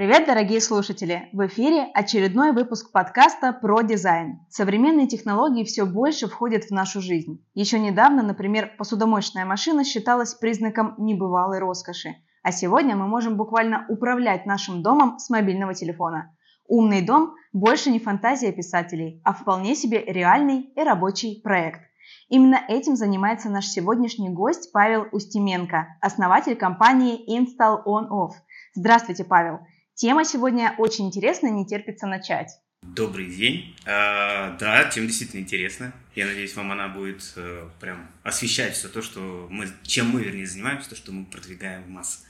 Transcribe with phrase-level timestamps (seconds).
[0.00, 1.28] Привет, дорогие слушатели!
[1.34, 4.40] В эфире очередной выпуск подкаста про дизайн.
[4.48, 7.44] Современные технологии все больше входят в нашу жизнь.
[7.52, 12.14] Еще недавно, например, посудомоечная машина считалась признаком небывалой роскоши.
[12.42, 16.34] А сегодня мы можем буквально управлять нашим домом с мобильного телефона.
[16.66, 21.82] Умный дом больше не фантазия писателей, а вполне себе реальный и рабочий проект.
[22.30, 28.32] Именно этим занимается наш сегодняшний гость Павел Устименко, основатель компании Install On Off.
[28.74, 29.60] Здравствуйте, Павел!
[30.00, 32.58] Тема сегодня очень интересная, не терпится начать.
[32.80, 33.76] Добрый день.
[33.84, 35.92] А, да, тема действительно интересная.
[36.14, 40.46] Я надеюсь, вам она будет а, прям освещать все то, что мы, чем мы, вернее,
[40.46, 42.20] занимаемся, то, что мы продвигаем в массы.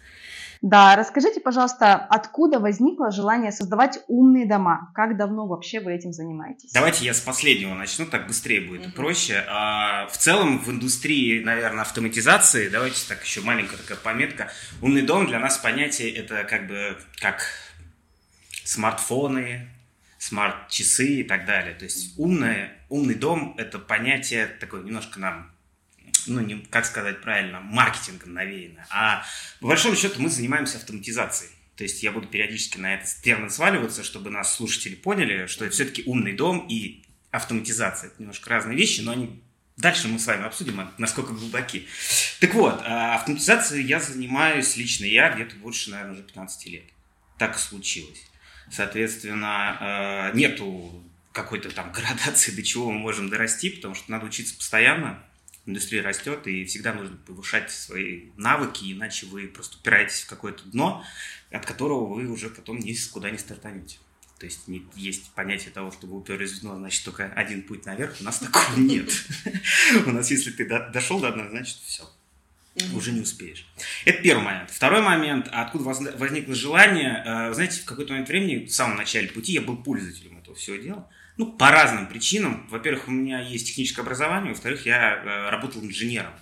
[0.63, 4.91] Да, расскажите, пожалуйста, откуда возникло желание создавать умные дома?
[4.95, 6.73] Как давно вообще вы этим занимаетесь?
[6.73, 8.93] Давайте я с последнего начну, так быстрее будет угу.
[8.93, 9.43] проще.
[9.49, 14.51] А, в целом в индустрии, наверное, автоматизации, давайте так еще маленькая такая пометка.
[14.83, 17.43] Умный дом для нас понятие это как бы как
[18.65, 19.67] смартфоны,
[20.19, 21.75] смарт-часы и так далее.
[21.75, 25.51] То есть умное, умный дом– это понятие такое немножко нам,
[26.27, 28.87] ну, не, как сказать правильно, маркетингом навеяно.
[28.91, 29.25] А
[29.61, 31.51] по большому счету мы занимаемся автоматизацией.
[31.77, 35.75] То есть я буду периодически на этот термин сваливаться, чтобы нас слушатели поняли, что это
[35.75, 38.09] все-таки умный дом и автоматизация.
[38.09, 39.41] Это немножко разные вещи, но они
[39.81, 41.87] Дальше мы с вами обсудим, насколько глубоки.
[42.41, 46.85] Так вот, а автоматизацией я занимаюсь лично я где-то больше, наверное, уже 15 лет.
[47.39, 48.23] Так случилось.
[48.71, 54.55] Соответственно, э, нету какой-то там градации, до чего мы можем дорасти, потому что надо учиться
[54.55, 55.25] постоянно.
[55.67, 61.05] Индустрия растет, и всегда нужно повышать свои навыки, иначе вы просто упираетесь в какое-то дно,
[61.51, 63.99] от которого вы уже потом никуда не стартанете.
[64.39, 68.17] То есть не, есть понятие того, чтобы уперлись в дно, значит, только один путь наверх.
[68.21, 69.11] У нас такого нет.
[70.07, 72.05] У нас, если ты дошел до дна, значит, все
[72.95, 73.67] уже не успеешь.
[74.05, 74.71] Это первый момент.
[74.71, 79.29] Второй момент, откуда возникло желание, э, вы знаете, в какой-то момент времени, в самом начале
[79.29, 81.11] пути, я был пользователем этого всего дела.
[81.41, 82.67] Ну, по разным причинам.
[82.69, 86.35] Во-первых, у меня есть техническое образование, во-вторых, я э, работал инженером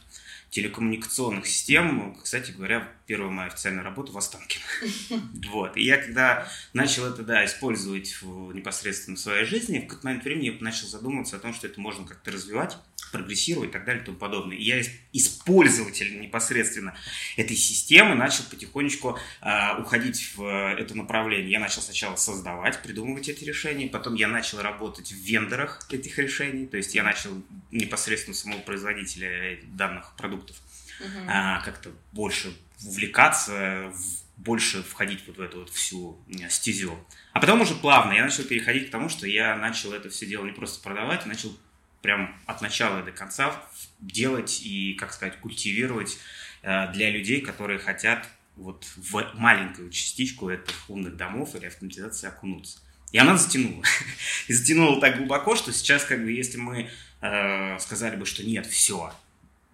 [0.51, 2.17] телекоммуникационных систем.
[2.21, 4.65] Кстати говоря, первая моя официальная работа в Останкино.
[5.49, 5.77] Вот.
[5.77, 10.25] И я когда начал это, да, использовать в, непосредственно в своей жизни, в какой-то момент
[10.25, 12.77] времени я начал задумываться о том, что это можно как-то развивать
[13.11, 14.55] прогрессировать и так далее и тому подобное.
[14.59, 14.83] И я
[15.15, 16.95] использователь непосредственно
[17.39, 21.51] этой системы начал потихонечку э, уходить в это направление.
[21.51, 26.67] Я начал сначала создавать, придумывать эти решения, потом я начал работать в вендорах этих решений,
[26.67, 27.31] то есть я начал
[27.71, 30.57] непосредственно самого производителя данных продуктов
[31.01, 31.61] uh-huh.
[31.61, 32.53] э, как-то больше
[32.85, 33.93] увлекаться,
[34.37, 36.19] больше входить вот в эту вот всю
[36.49, 36.97] стезю.
[37.33, 40.45] А потом уже плавно я начал переходить к тому, что я начал это все дело
[40.45, 41.57] не просто продавать, а начал
[42.03, 43.61] прям от начала до конца
[44.01, 46.19] делать и, как сказать, культивировать
[46.63, 52.79] э, для людей, которые хотят вот в маленькую частичку этих умных домов или автоматизации окунуться.
[53.13, 53.85] И она затянула.
[54.49, 56.91] и затянула так глубоко, что сейчас, как бы, если мы
[57.21, 59.13] э, сказали бы, что нет, все,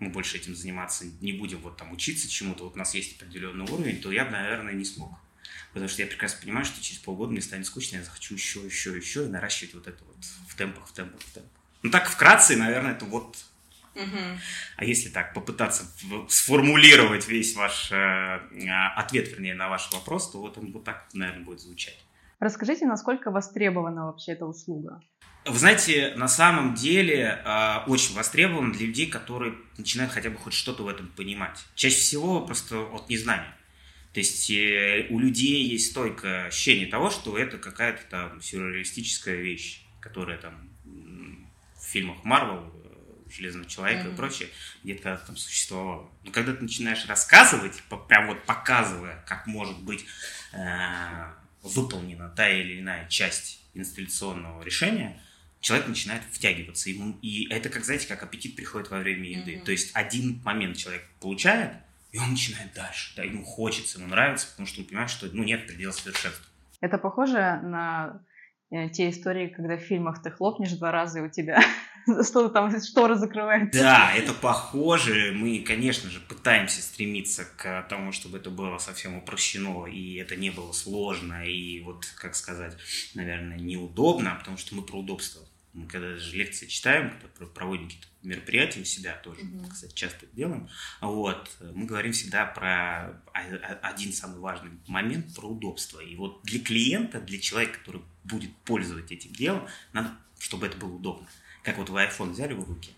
[0.04, 3.64] мы больше этим заниматься не будем, вот там учиться чему-то, вот у нас есть определенный
[3.64, 5.18] уровень, то я бы, наверное, не смог.
[5.72, 8.96] Потому что я прекрасно понимаю, что через полгода мне станет скучно, я захочу еще, еще,
[8.96, 11.50] еще и наращивать вот это вот в темпах, в темпах, в темпах.
[11.82, 13.36] Ну так вкратце, наверное, это вот.
[13.94, 14.38] Угу.
[14.76, 15.84] А если так попытаться
[16.28, 18.40] сформулировать весь ваш э,
[18.96, 22.04] ответ, вернее, на ваш вопрос, то вот он вот так, наверное, будет звучать.
[22.40, 25.00] Расскажите, насколько востребована вообще эта услуга?
[25.46, 30.54] Вы знаете, на самом деле э, очень востребован для людей, которые начинают хотя бы хоть
[30.54, 31.58] что-то в этом понимать.
[31.74, 33.54] Чаще всего просто от незнания.
[34.14, 39.82] То есть э, у людей есть стойкое ощущение того, что это какая-то там сюрреалистическая вещь,
[40.00, 40.68] которая там
[41.94, 44.12] фильмах Марвел, э, Железного человека mm-hmm.
[44.12, 44.48] и прочее,
[44.82, 46.08] где-то там существовало.
[46.24, 50.04] Но когда ты начинаешь рассказывать, прям вот показывая, как может быть
[50.52, 51.32] э,
[51.62, 55.20] выполнена та или иная часть инсталляционного решения,
[55.64, 56.90] человек начинает втягиваться.
[56.90, 59.54] Ему, и это, как знаете, как аппетит приходит во время еды.
[59.54, 59.64] Mm-hmm.
[59.64, 61.72] То есть один момент человек получает,
[62.12, 63.14] и он начинает дальше.
[63.16, 66.44] Да, ему хочется, ему нравится, потому что он понимает, что ну, нет предела совершенства.
[66.80, 68.20] Это похоже на
[68.74, 71.62] Э, те истории, когда в фильмах ты хлопнешь два раза, и у тебя
[72.06, 73.80] что-то там, шторы закрываются.
[73.80, 75.32] Да, это похоже.
[75.32, 80.50] Мы, конечно же, пытаемся стремиться к тому, чтобы это было совсем упрощено, и это не
[80.50, 82.76] было сложно, и вот, как сказать,
[83.14, 85.42] наверное, неудобно, потому что мы про удобство.
[85.74, 89.70] Мы когда даже лекции читаем, когда проводим какие-то мероприятия у себя тоже, mm-hmm.
[89.70, 90.68] кстати, часто это делаем,
[91.00, 93.20] вот, мы говорим всегда про
[93.82, 95.98] один самый важный момент, про удобство.
[95.98, 100.94] И вот для клиента, для человека, который будет пользоваться этим делом, надо, чтобы это было
[100.94, 101.26] удобно.
[101.64, 102.92] Как вот вы iPhone взяли в руки,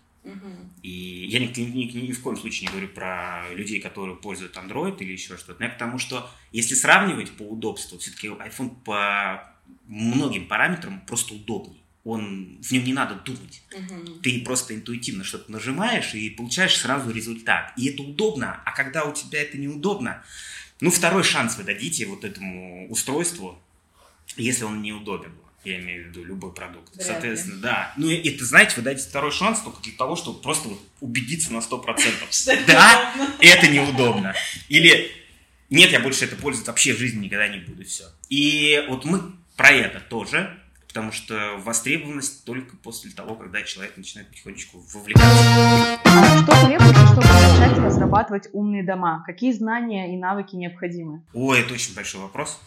[0.83, 4.55] И я ни, ни, ни, ни в коем случае не говорю про людей, которые пользуют
[4.55, 5.59] Android или еще что-то.
[5.59, 9.51] Но я к тому, что если сравнивать по удобству, все-таки iPhone по
[9.85, 11.81] многим параметрам просто удобнее.
[12.07, 13.61] Он, в нем не надо думать.
[13.73, 14.19] Угу.
[14.23, 17.73] Ты просто интуитивно что-то нажимаешь и получаешь сразу результат.
[17.75, 18.61] И это удобно.
[18.65, 20.23] А когда у тебя это неудобно,
[20.79, 23.59] ну, второй шанс вы дадите вот этому устройству,
[24.37, 25.33] если он неудобен
[25.67, 26.95] я имею в виду любой продукт.
[26.95, 27.61] Вряд Соответственно, ли.
[27.61, 27.93] да.
[27.97, 31.51] Ну, и, ты знаете, вы дайте второй шанс только для того, чтобы просто вот убедиться
[31.51, 32.65] на 100%.
[32.67, 34.33] Да, это неудобно.
[34.69, 35.11] Или
[35.69, 38.05] нет, я больше это пользоваться вообще в жизни никогда не буду, все.
[38.29, 39.21] И вот мы
[39.57, 40.57] про это тоже,
[40.97, 45.99] потому что востребованность только после того, когда человек начинает потихонечку вовлекаться.
[46.03, 49.23] А что требуется, чтобы начать разрабатывать умные дома?
[49.23, 51.21] Какие знания и навыки необходимы?
[51.33, 52.59] Ой, это очень большой вопрос.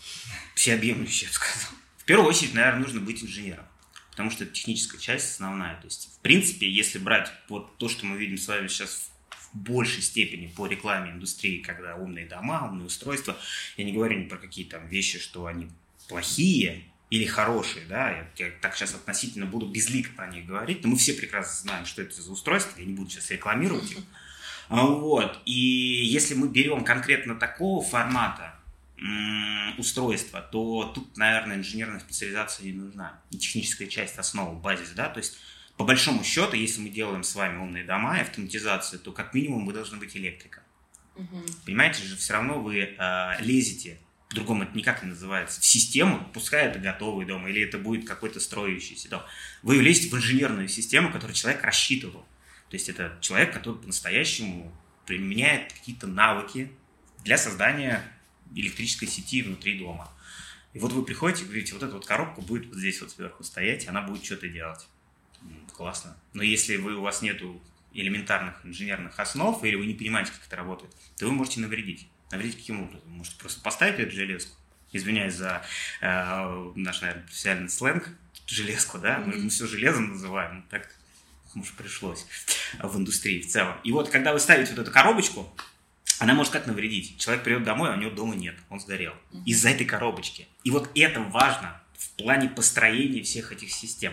[0.54, 1.80] Всеобъемлющий, я бы сказал
[2.10, 3.64] первую очередь, наверное, нужно быть инженером,
[4.10, 5.76] потому что это техническая часть основная.
[5.80, 9.56] То есть, в принципе, если брать вот то, что мы видим с вами сейчас в
[9.56, 13.36] большей степени по рекламе индустрии, когда умные дома, умные устройства,
[13.76, 15.68] я не говорю ни про какие там вещи, что они
[16.08, 20.90] плохие или хорошие, да, я, я так сейчас относительно буду безлико про них говорить, но
[20.90, 23.98] мы все прекрасно знаем, что это за устройство, я не буду сейчас рекламировать их.
[24.68, 25.40] Вот.
[25.44, 28.54] И если мы берем конкретно такого формата,
[29.78, 33.18] устройства, то тут, наверное, инженерная специализация не нужна.
[33.30, 35.38] И техническая часть, основа, базис, да, то есть
[35.78, 39.64] по большому счету, если мы делаем с вами умные дома и автоматизацию, то как минимум
[39.64, 40.62] вы должны быть электриком.
[41.16, 41.42] Угу.
[41.64, 43.98] Понимаете же, все равно вы э, лезете,
[44.30, 48.38] по-другому это никак не называется, в систему, пускай это готовый дом или это будет какой-то
[48.38, 49.22] строящийся дом.
[49.62, 52.24] Вы лезете в инженерную систему, которую человек рассчитывал.
[52.70, 54.72] То есть это человек, который по-настоящему
[55.04, 56.70] применяет какие-то навыки
[57.24, 58.04] для создания
[58.54, 60.08] электрической сети внутри дома.
[60.74, 63.42] И вот вы приходите и говорите, вот эта вот коробка будет вот здесь вот сверху
[63.42, 64.86] стоять, и она будет что-то делать.
[65.74, 66.16] Классно.
[66.34, 67.60] Но если вы, у вас нету
[67.92, 72.06] элементарных инженерных основ, или вы не понимаете, как это работает, то вы можете навредить.
[72.30, 73.02] Навредить каким образом?
[73.06, 74.56] Вы можете просто поставить эту железку,
[74.92, 75.62] извиняюсь за
[76.00, 78.08] э, наш, наверное, профессиональный сленг,
[78.46, 79.26] железку, да, mm-hmm.
[79.26, 80.88] мы, мы все железом называем, так
[81.54, 82.26] может пришлось
[82.78, 83.76] в индустрии в целом.
[83.84, 85.52] И вот когда вы ставите вот эту коробочку,
[86.18, 87.18] она может как навредить.
[87.18, 89.14] Человек придет домой, а у него дома нет, он сгорел.
[89.46, 90.48] Из-за этой коробочки.
[90.64, 94.12] И вот это важно в плане построения всех этих систем.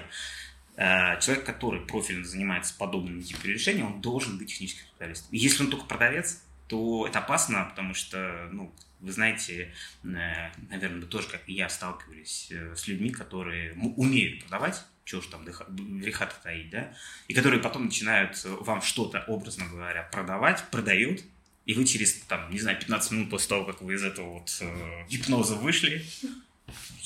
[0.78, 5.28] Э, человек, который профильно занимается подобными типами решений, он должен быть техническим специалистом.
[5.32, 9.74] Если он только продавец, то это опасно, потому что, ну, вы знаете,
[10.04, 15.20] э, наверное, вы тоже, как и я, сталкивались э, с людьми, которые умеют продавать, чего
[15.20, 16.94] уж там греха таить, да,
[17.28, 21.22] и которые потом начинают вам что-то, образно говоря, продавать, продают,
[21.66, 24.58] и вы через, там, не знаю, 15 минут после того, как вы из этого вот
[24.62, 26.06] э, гипноза вышли,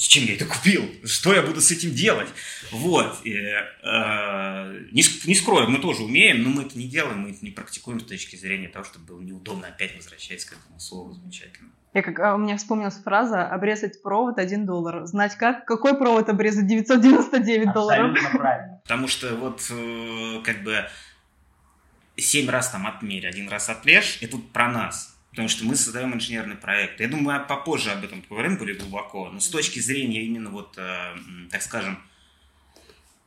[0.02, 0.84] зачем я это купил?
[1.06, 2.28] Что я буду с этим делать?
[2.72, 3.20] Вот.
[3.24, 7.46] И, э, не, не скрою, мы тоже умеем, но мы это не делаем, мы это
[7.46, 11.70] не практикуем с точки зрения того, чтобы было неудобно опять возвращаясь к этому слову замечательно.
[11.94, 15.06] Я как, а, у меня вспомнилась фраза «обрезать провод 1 доллар».
[15.06, 15.66] Знать как?
[15.66, 18.12] Какой провод обрезать 999 долларов?
[18.12, 18.82] Абсолютно правильно.
[18.84, 20.88] Потому что вот э, как бы
[22.18, 25.11] семь раз там отмерь, один раз отрежь, это тут про нас.
[25.32, 27.00] Потому что мы создаем инженерный проект.
[27.00, 29.30] Я думаю, мы попозже об этом поговорим более глубоко.
[29.30, 31.16] Но с точки зрения именно вот, э,
[31.50, 31.98] так скажем,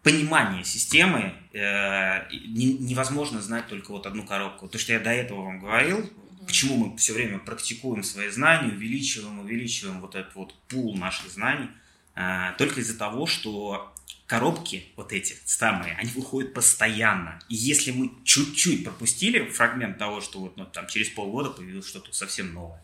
[0.03, 4.69] понимания системы э, невозможно знать только вот одну коробку.
[4.69, 6.11] То, что я до этого вам говорил,
[6.47, 11.71] почему мы все время практикуем свои знания, увеличиваем, увеличиваем вот этот вот пул наших знаний,
[12.17, 13.94] э, только из-за того, что
[14.27, 17.39] коробки вот эти самые, они выходят постоянно.
[17.49, 22.13] И если мы чуть-чуть пропустили фрагмент того, что вот ну, там через полгода появилось что-то
[22.13, 22.83] совсем новое,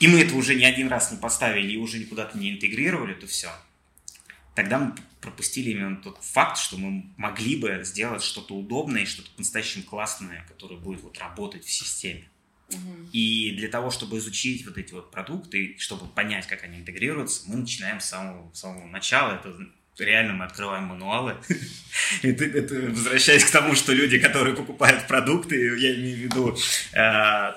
[0.00, 3.26] и мы это уже ни один раз не поставили и уже никуда-то не интегрировали, то
[3.26, 3.50] все.
[4.54, 9.84] Тогда мы пропустили именно тот факт, что мы могли бы сделать что-то удобное что-то по-настоящему
[9.84, 12.28] классное, которое будет вот работать в системе.
[13.12, 17.56] И для того, чтобы изучить вот эти вот продукты, чтобы понять, как они интегрируются, мы
[17.56, 19.34] начинаем с самого, с самого начала.
[19.34, 19.56] Это
[20.04, 21.36] реально мы открываем мануалы.
[22.22, 26.56] это, это, возвращаясь к тому, что люди, которые покупают продукты, я имею в виду
[26.92, 26.96] э,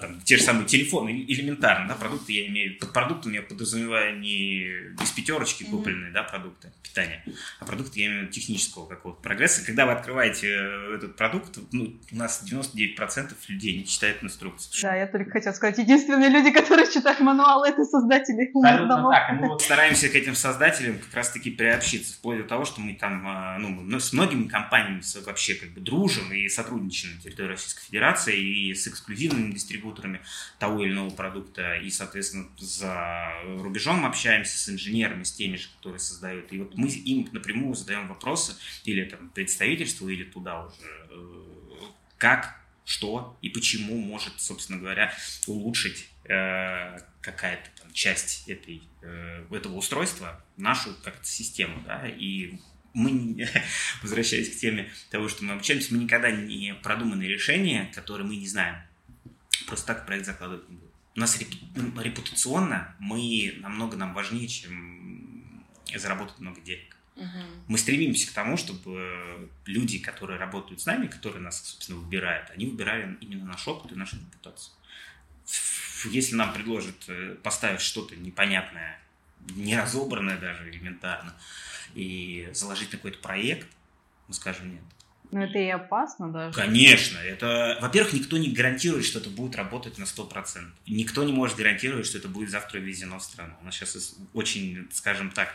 [0.02, 4.64] там, те же самые телефоны, элементарно, да, продукты я имею, под продуктом я подразумеваю не
[5.02, 7.24] из пятерочки купленные, да, продукты питания,
[7.60, 9.66] а продукты я имею в виду технического какого-то прогресса.
[9.66, 14.82] Когда вы открываете э, этот продукт, ну, у нас 99% людей не читают инструкцию.
[14.82, 19.14] Да, я только хотела сказать, единственные люди, которые читают мануал, это создатели домов.
[19.14, 22.94] Так, мы вот стараемся к этим создателям как раз-таки приобщиться вплоть до того, что мы
[22.96, 27.86] там а, ну, с многими компаниями вообще как бы дружим и сотрудничаем на территории Российской
[27.86, 30.22] Федерации и с эксклюзивными дистрибуторами
[30.60, 36.00] того или иного продукта, и, соответственно, за рубежом общаемся с инженерами, с теми же, которые
[36.00, 36.52] создают.
[36.52, 41.44] И вот мы им напрямую задаем вопросы, или там представительству, или туда уже, э,
[42.18, 45.14] как, что и почему может, собственно говоря,
[45.48, 52.60] улучшить э, какая-то там часть этой, э, этого устройства нашу как-то систему, да, и
[52.94, 53.48] мы,
[54.02, 58.48] возвращаясь к теме того, что мы обучаемся, мы никогда не продуманные решения, которые мы не
[58.48, 58.76] знаем.
[59.68, 60.92] Просто так проект закладывать не будем.
[61.16, 65.64] У нас репутационно мы намного нам важнее, чем
[65.96, 66.98] заработать много денег.
[67.16, 67.28] Угу.
[67.68, 72.66] Мы стремимся к тому, чтобы люди, которые работают с нами, которые нас, собственно, выбирают, они
[72.66, 74.74] выбирали именно наш опыт и нашу репутацию.
[76.06, 79.00] Если нам предложат э, поставить что-то непонятное,
[79.56, 81.36] неразобранное даже элементарно,
[81.96, 83.68] и заложить какой-то проект,
[84.28, 84.84] мы скажем нет.
[85.34, 86.56] Но это и опасно даже.
[86.56, 87.18] Конечно.
[87.18, 90.66] Это, во-первых, никто не гарантирует, что это будет работать на 100%.
[90.88, 93.54] Никто не может гарантировать, что это будет завтра ввезено в страну.
[93.62, 95.50] У нас сейчас очень, скажем так,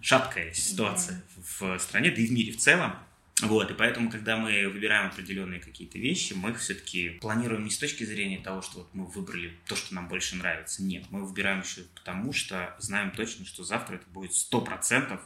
[0.00, 1.78] шаткая ситуация mm-hmm.
[1.78, 2.94] в стране, да и в мире в целом.
[3.42, 7.78] Вот, и поэтому, когда мы выбираем определенные какие-то вещи, мы их все-таки планируем не с
[7.78, 10.84] точки зрения того, что вот мы выбрали то, что нам больше нравится.
[10.84, 15.20] Нет, мы выбираем еще потому, что знаем точно, что завтра это будет 100%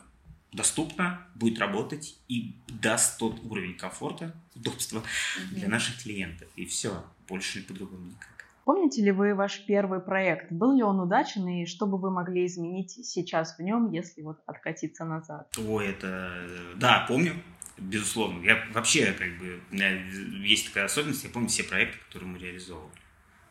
[0.53, 5.55] доступно, будет работать и даст тот уровень комфорта, удобства mm-hmm.
[5.55, 6.49] для наших клиентов.
[6.57, 8.39] И все, больше по-другому никак.
[8.65, 10.53] Помните ли вы ваш первый проект?
[10.53, 14.41] Был ли он удачен и что бы вы могли изменить сейчас в нем, если вот
[14.45, 15.51] откатиться назад?
[15.57, 16.75] Ой, это...
[16.77, 17.33] Да, помню,
[17.79, 18.45] безусловно.
[18.45, 19.63] Я вообще, как бы,
[20.45, 22.93] есть такая особенность, я помню все проекты, которые мы реализовывали.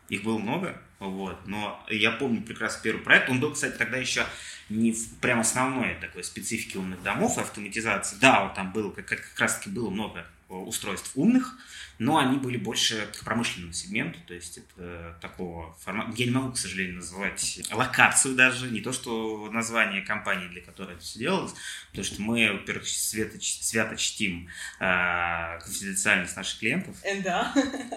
[0.08, 3.28] Их было много, вот, но я помню прекрасно первый проект.
[3.28, 4.24] Он был, кстати, тогда еще
[4.68, 8.16] не в прям основной такой специфики умных домов, автоматизации.
[8.20, 11.54] Да, вот там было, как, как раз таки было много устройств умных,
[11.98, 16.12] но они были больше к промышленному сегменту, то есть это такого формата.
[16.16, 20.94] Я не могу, к сожалению, называть локацию даже, не то, что название компании, для которой
[20.94, 21.54] это все делалось,
[21.90, 24.48] потому что мы, во-первых, свято, свято чтим
[24.80, 26.96] э, конфиденциальность наших клиентов.
[27.02, 27.52] Э, да.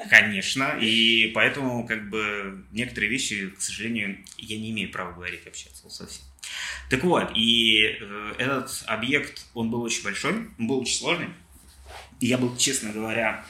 [0.09, 5.89] Конечно, и поэтому как бы некоторые вещи, к сожалению, я не имею права говорить общаться
[5.89, 6.25] совсем.
[6.89, 11.29] Так вот, и э, этот объект, он был очень большой, он был очень сложный.
[12.21, 13.43] Я был, честно говоря,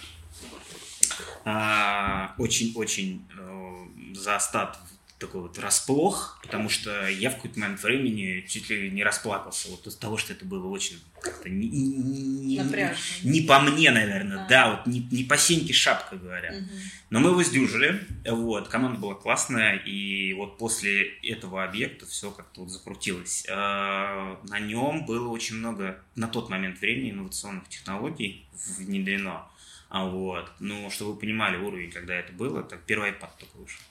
[1.44, 4.80] а, очень-очень э, застат
[5.22, 9.86] такой вот расплох, потому что я в какой-то момент времени чуть ли не расплакался вот
[9.88, 14.48] из-за того, что это было очень как-то не, не, не, не по мне, наверное, а.
[14.48, 16.52] да, вот не, не по сеньке шапка говоря.
[16.52, 16.70] Угу.
[17.12, 22.62] Но мы его сдюжили, вот, команда была классная, и вот после этого объекта все как-то
[22.62, 23.46] вот закрутилось.
[23.50, 28.48] А, на нем было очень много на тот момент времени инновационных технологий
[28.78, 29.46] внедрено.
[29.90, 33.82] А вот, ну, чтобы вы понимали уровень, когда это было, так первый iPad только вышел.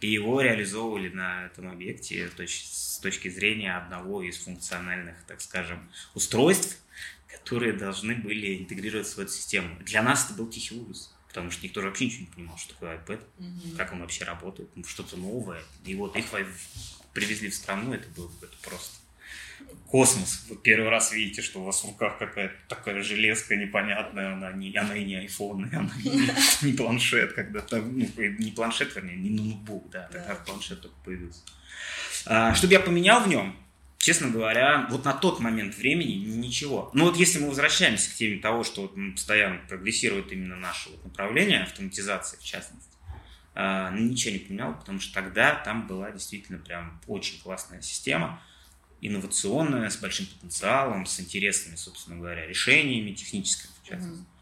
[0.00, 6.78] И его реализовывали на этом объекте с точки зрения одного из функциональных, так скажем, устройств,
[7.26, 9.76] которые должны были интегрироваться в эту систему.
[9.80, 12.74] Для нас это был тихий ужас, потому что никто же вообще ничего не понимал, что
[12.74, 15.62] такое iPad, mm как он вообще работает, что-то новое.
[15.84, 16.26] И вот их
[17.12, 18.96] привезли в страну, это было это просто
[19.88, 20.44] космос.
[20.48, 24.76] Вы первый раз видите, что у вас в руках какая-то такая железка непонятная, она, не,
[24.76, 26.30] она и не и она не,
[26.62, 30.44] не планшет, когда там, ну, не планшет, вернее, не ноутбук, да, тогда да.
[30.44, 31.40] планшет только появился.
[32.26, 33.56] А, чтобы я поменял в нем,
[33.96, 36.90] честно говоря, вот на тот момент времени ничего.
[36.92, 41.04] Но вот если мы возвращаемся к теме того, что вот постоянно прогрессирует именно наше вот
[41.04, 42.88] направление, автоматизации в частности,
[43.54, 48.40] а, ничего не поменял, потому что тогда там была действительно прям очень классная система,
[49.00, 54.22] инновационная, с большим потенциалом, с интересными, собственно говоря, решениями техническими, в частности.
[54.22, 54.38] Mm-hmm.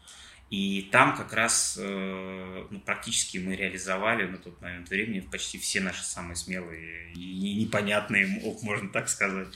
[0.49, 5.81] И там как раз э, ну, практически мы реализовали на тот момент времени почти все
[5.81, 9.49] наши самые смелые и непонятные, можно так сказать,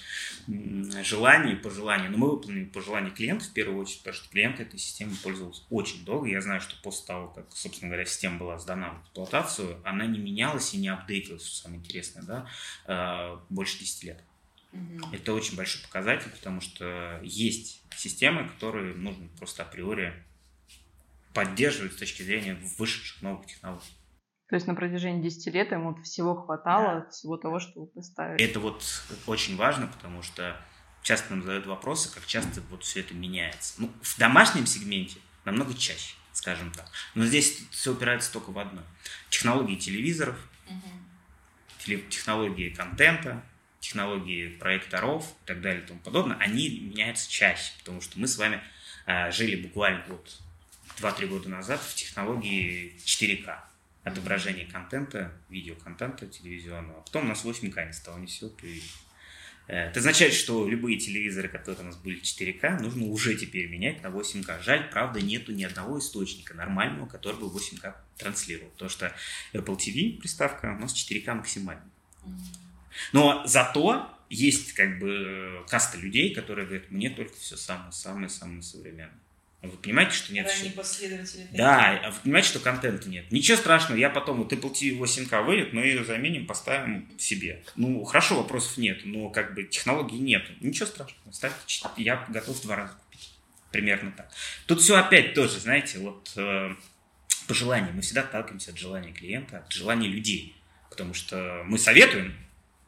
[1.03, 2.09] желания и пожелания.
[2.09, 6.03] Но мы выполнили пожелания клиента в первую очередь, потому что клиент этой системой пользовался очень
[6.03, 6.27] долго.
[6.27, 10.19] Я знаю, что после того, как, собственно говоря, система была сдана в эксплуатацию, она не
[10.19, 12.49] менялась и не апдейтилась, что самое интересное, да,
[12.85, 14.21] э, больше 10 лет.
[14.73, 15.13] Угу.
[15.13, 20.13] Это очень большой показатель, потому что есть системы, которые нужно просто априори
[21.33, 23.93] поддерживать с точки зрения вышедших новых технологий.
[24.49, 27.09] То есть на протяжении 10 лет ему всего хватало, да.
[27.09, 28.43] всего того, что вы поставили.
[28.43, 28.83] Это вот
[29.25, 30.59] очень важно, потому что
[31.03, 33.75] часто нам задают вопросы, как часто вот все это меняется.
[33.77, 36.85] Ну, в домашнем сегменте намного чаще, скажем так.
[37.15, 38.81] Но здесь все упирается только в одно.
[39.29, 40.37] Технологии телевизоров,
[40.67, 42.01] угу.
[42.09, 43.43] технологии контента,
[43.81, 48.37] технологии проекторов и так далее и тому подобное, они меняются чаще, потому что мы с
[48.37, 48.61] вами
[49.07, 50.39] э, жили буквально вот
[50.99, 53.59] 2-3 года назад в технологии 4К
[54.03, 58.95] отображение контента, видеоконтента телевизионного, а потом у нас 8К не стало, не все появилось.
[59.67, 64.03] Э, это означает, что любые телевизоры, которые у нас были 4К, нужно уже теперь менять
[64.03, 64.61] на 8К.
[64.63, 68.69] Жаль, правда, нету ни одного источника нормального, который бы 8К транслировал.
[68.71, 69.15] Потому что
[69.53, 71.83] Apple TV приставка у нас 4К максимально.
[73.13, 79.11] Но зато есть как бы каста людей, которые говорят, мне только все самое-самое-самое современное.
[79.61, 81.47] Вы понимаете, что нет Ранние последователи.
[81.51, 83.31] Да, а вы понимаете, что контента нет.
[83.31, 87.61] Ничего страшного, я потом, вот Apple TV 8K выйдет, мы ее заменим, поставим себе.
[87.75, 90.43] Ну, хорошо, вопросов нет, но как бы технологий нет.
[90.61, 91.57] Ничего страшного, ставьте,
[91.97, 93.33] я готов два раза купить.
[93.71, 94.31] Примерно так.
[94.65, 96.73] Тут все опять тоже, знаете, вот э,
[97.47, 97.93] по желанию.
[97.93, 100.55] Мы всегда отталкиваемся от желания клиента, от желания людей.
[100.89, 102.35] Потому что мы советуем,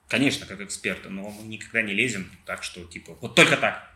[0.08, 3.92] конечно, как эксперты, но мы никогда не лезем так, что типа вот только так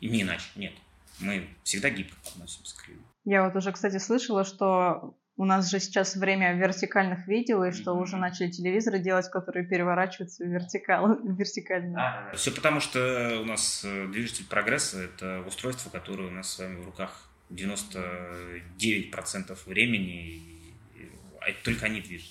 [0.00, 0.46] и не иначе.
[0.54, 0.72] Нет
[1.20, 3.04] мы всегда гибко относимся к людям.
[3.24, 7.90] Я вот уже, кстати, слышала, что у нас же сейчас время вертикальных видео, и что
[7.92, 8.02] mm-hmm.
[8.02, 12.30] уже начали телевизоры делать, которые переворачиваются вертикал, вертикально.
[12.30, 16.58] А, все потому, что у нас э, движитель прогресса– это устройство, которое у нас с
[16.58, 20.40] вами в руках 99% времени,
[20.96, 21.10] и
[21.64, 22.30] только они движут.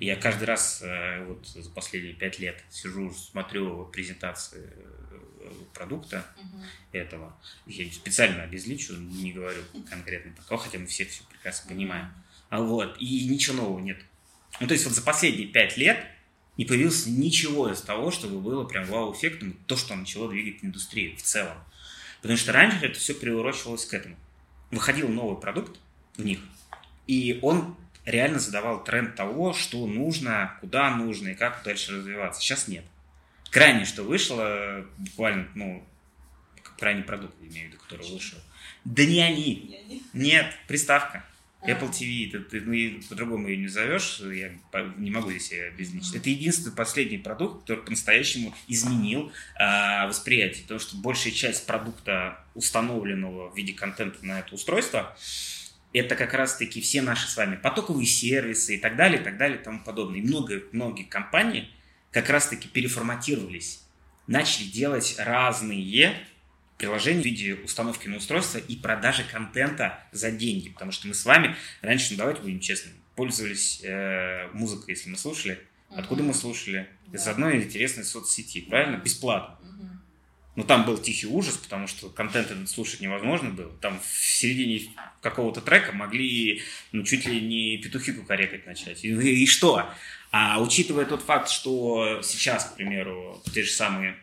[0.00, 6.62] Я каждый раз э, вот за последние пять лет сижу, смотрю презентации э, продукта угу.
[6.92, 7.36] этого.
[7.66, 12.12] Я специально обезличу, не говорю конкретно про кого, хотя мы все все прекрасно понимаем.
[12.48, 13.98] А вот, и ничего нового нет.
[14.60, 16.04] Ну, то есть вот за последние пять лет
[16.56, 21.22] не появилось ничего из того, чтобы было прям вау-эффектом, то, что начало двигать индустрию в
[21.22, 21.56] целом.
[22.20, 24.16] Потому что раньше это все приурочивалось к этому.
[24.70, 25.78] Выходил новый продукт
[26.16, 26.40] в них,
[27.06, 27.76] и он
[28.10, 32.40] реально задавал тренд того, что нужно, куда нужно и как дальше развиваться.
[32.40, 32.84] Сейчас нет.
[33.50, 35.84] Крайне, что вышло, буквально, ну,
[36.78, 38.38] крайний продукт, имею в виду, который вышел.
[38.84, 40.02] Да не они.
[40.12, 41.24] Нет, приставка.
[41.62, 44.52] Apple TV, это, ты, ну, по-другому ее не зовешь, я
[44.96, 46.14] не могу здесь ее обезличить.
[46.14, 53.50] Это единственный последний продукт, который по-настоящему изменил э, восприятие, потому что большая часть продукта, установленного
[53.50, 55.16] в виде контента на это устройство,
[55.92, 59.58] это как раз-таки все наши с вами потоковые сервисы и так далее, и так далее,
[59.58, 60.20] и тому подобное.
[60.20, 61.70] И много, многие компании
[62.10, 63.84] как раз-таки переформатировались,
[64.26, 66.16] начали делать разные
[66.76, 70.70] приложения в виде установки на устройство и продажи контента за деньги.
[70.70, 75.16] Потому что мы с вами раньше, ну давайте будем честными, пользовались э, музыкой, если мы
[75.16, 75.58] слушали.
[75.90, 76.88] Откуда мы слушали?
[77.12, 78.96] Из одной интересной соцсети, правильно?
[78.96, 79.58] Бесплатно.
[80.58, 83.70] Ну, там был тихий ужас, потому что контент этот слушать невозможно было.
[83.80, 84.90] Там в середине
[85.20, 89.04] какого-то трека могли, ну, чуть ли не петухи кукарекать начать.
[89.04, 89.88] И, и что?
[90.32, 94.16] А учитывая тот факт, что сейчас, к примеру, те же самые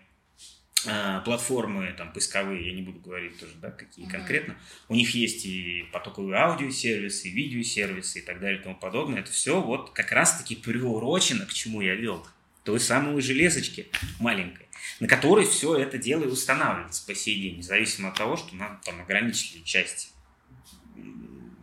[0.86, 4.12] э, платформы там поисковые, я не буду говорить тоже, да, какие mm-hmm.
[4.12, 4.58] конкретно,
[4.90, 9.22] у них есть и потоковые аудиосервисы, и видеосервисы и так далее и тому подобное.
[9.22, 12.28] Это все вот как раз-таки приурочено, к чему я вел.
[12.66, 13.88] Той самой железочки
[14.20, 14.66] маленькой
[15.00, 18.80] на которой все это дело и устанавливается по сей день, независимо от того, что нам
[18.84, 20.14] там ограничили часть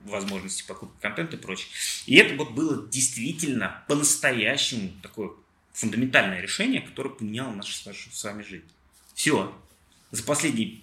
[0.04, 1.68] возможности покупки контента и прочее.
[2.06, 5.30] И это вот было действительно по-настоящему такое
[5.72, 8.70] фундаментальное решение, которое поменяло нашу с вами жизнь.
[9.14, 9.56] Все.
[10.10, 10.80] За последние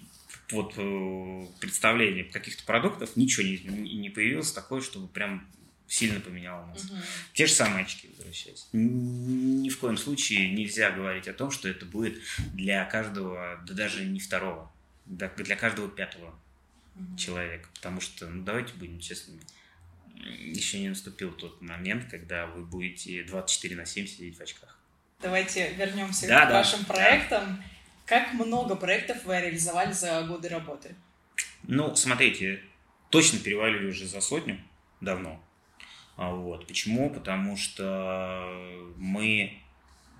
[0.50, 5.46] вот э, представление каких-то продуктов ничего не, не появилось такое, чтобы прям
[5.90, 6.84] сильно поменяло нас.
[6.84, 6.94] Угу.
[7.34, 8.68] Те же самые очки, возвращаясь.
[8.72, 12.22] Ни в коем случае нельзя говорить о том, что это будет
[12.54, 14.70] для каждого, да даже не второго,
[15.06, 16.32] для каждого пятого
[16.94, 17.16] угу.
[17.16, 17.68] человека.
[17.74, 19.40] Потому что, ну давайте будем честными,
[20.14, 24.78] еще не наступил тот момент, когда вы будете 24 на 7 сидеть в очках.
[25.20, 27.56] Давайте вернемся да, к да, вашим проектам.
[27.56, 27.64] Да.
[28.06, 30.94] Как много проектов вы реализовали за годы работы?
[31.64, 32.62] Ну, смотрите,
[33.10, 34.60] точно перевалили уже за сотню
[35.00, 35.42] давно.
[36.20, 36.66] А вот.
[36.66, 37.08] Почему?
[37.08, 38.46] Потому что
[38.98, 39.58] мы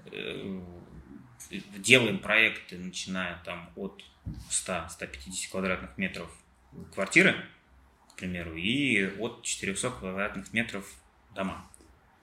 [0.07, 0.61] э,
[1.77, 4.03] делаем проекты, начиная там от
[4.49, 6.31] 100-150 квадратных метров
[6.95, 7.37] квартиры,
[8.09, 10.91] к примеру, и от 400 квадратных метров
[11.35, 11.71] дома.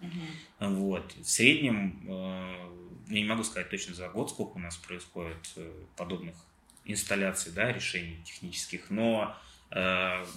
[0.01, 0.69] Угу.
[0.71, 1.13] Вот.
[1.15, 2.69] В среднем, э,
[3.09, 6.35] я не могу сказать точно за год, сколько у нас происходит э, подобных
[6.83, 9.37] инсталляций, да, решений технических, но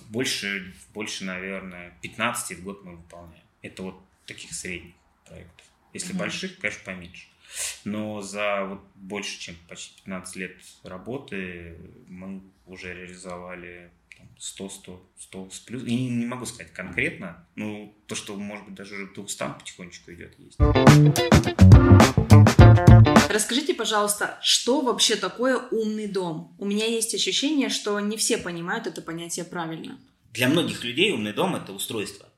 [0.09, 3.45] больше, больше, наверное, 15 в год мы выполняем.
[3.63, 4.95] Это вот таких средних
[5.27, 5.67] проектов.
[5.93, 6.19] Если mm-hmm.
[6.19, 7.27] больших, конечно, поменьше.
[7.85, 13.91] Но за вот больше, чем почти 15 лет работы мы уже реализовали
[14.39, 15.85] 100, 100, 100 с плюс.
[15.85, 20.13] И не могу сказать конкретно, но то, что, может быть, даже уже к 200 потихонечку
[20.13, 20.59] идет, есть.
[23.29, 26.55] Расскажите, пожалуйста, что вообще такое умный дом?
[26.59, 29.99] У меня есть ощущение, что не все понимают это понятие правильно.
[30.33, 32.29] Для многих людей умный дом– это устройство.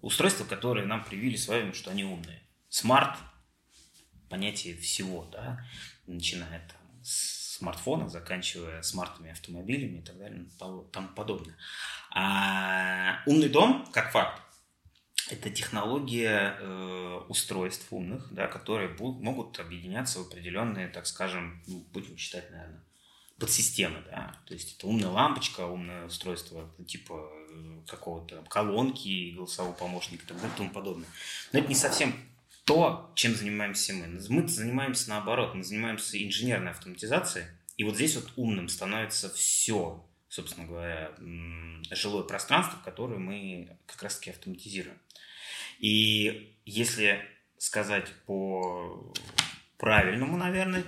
[0.00, 2.42] Устройства, которые нам привили с вами, что они умные.
[2.68, 3.18] Смарт–
[4.28, 5.64] понятие всего, да,
[6.06, 11.56] начиная там с смартфона, заканчивая смартными автомобилями и так далее, тому подобное.
[12.10, 14.40] А умный дом, как факт,
[15.32, 21.84] это технология э, устройств умных, да, которые будут, могут объединяться в определенные, так скажем, ну,
[21.92, 22.82] будем считать, наверное,
[23.38, 30.24] подсистемы, да, то есть это умная лампочка, умное устройство типа э, какого-то колонки, голосового помощника
[30.24, 31.08] и так далее и тому подобное.
[31.52, 32.14] Но это не совсем
[32.64, 34.06] то, чем занимаемся мы.
[34.28, 40.66] Мы занимаемся наоборот, мы занимаемся инженерной автоматизацией, и вот здесь вот умным становится все, собственно
[40.66, 41.12] говоря,
[41.90, 44.98] жилое пространство, которое мы как раз-таки автоматизируем.
[45.80, 47.20] И если
[47.58, 49.12] сказать по
[49.78, 50.84] правильному, наверное,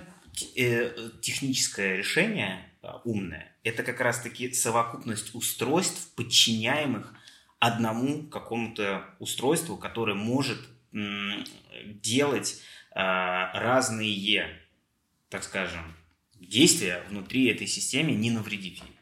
[0.55, 2.69] э, техническое решение
[3.03, 7.13] умное, это как раз-таки совокупность устройств, подчиняемых
[7.59, 10.59] одному какому-то устройству, которое может
[10.91, 14.59] делать а, разные,
[15.29, 15.81] так скажем,
[16.39, 18.97] действия внутри этой системы, не навредив ей.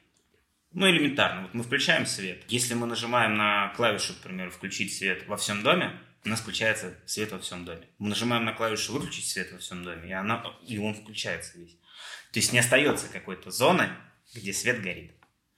[0.73, 1.41] Ну, элементарно.
[1.41, 2.43] Вот мы включаем свет.
[2.47, 6.93] Если мы нажимаем на клавишу, к примеру, «включить свет во всем доме», у нас включается
[7.05, 7.87] свет во всем доме.
[7.97, 11.75] Мы нажимаем на клавишу «выключить свет во всем доме», и, она, и он включается весь.
[12.31, 13.89] То есть не остается какой-то зоны,
[14.33, 15.11] где свет горит.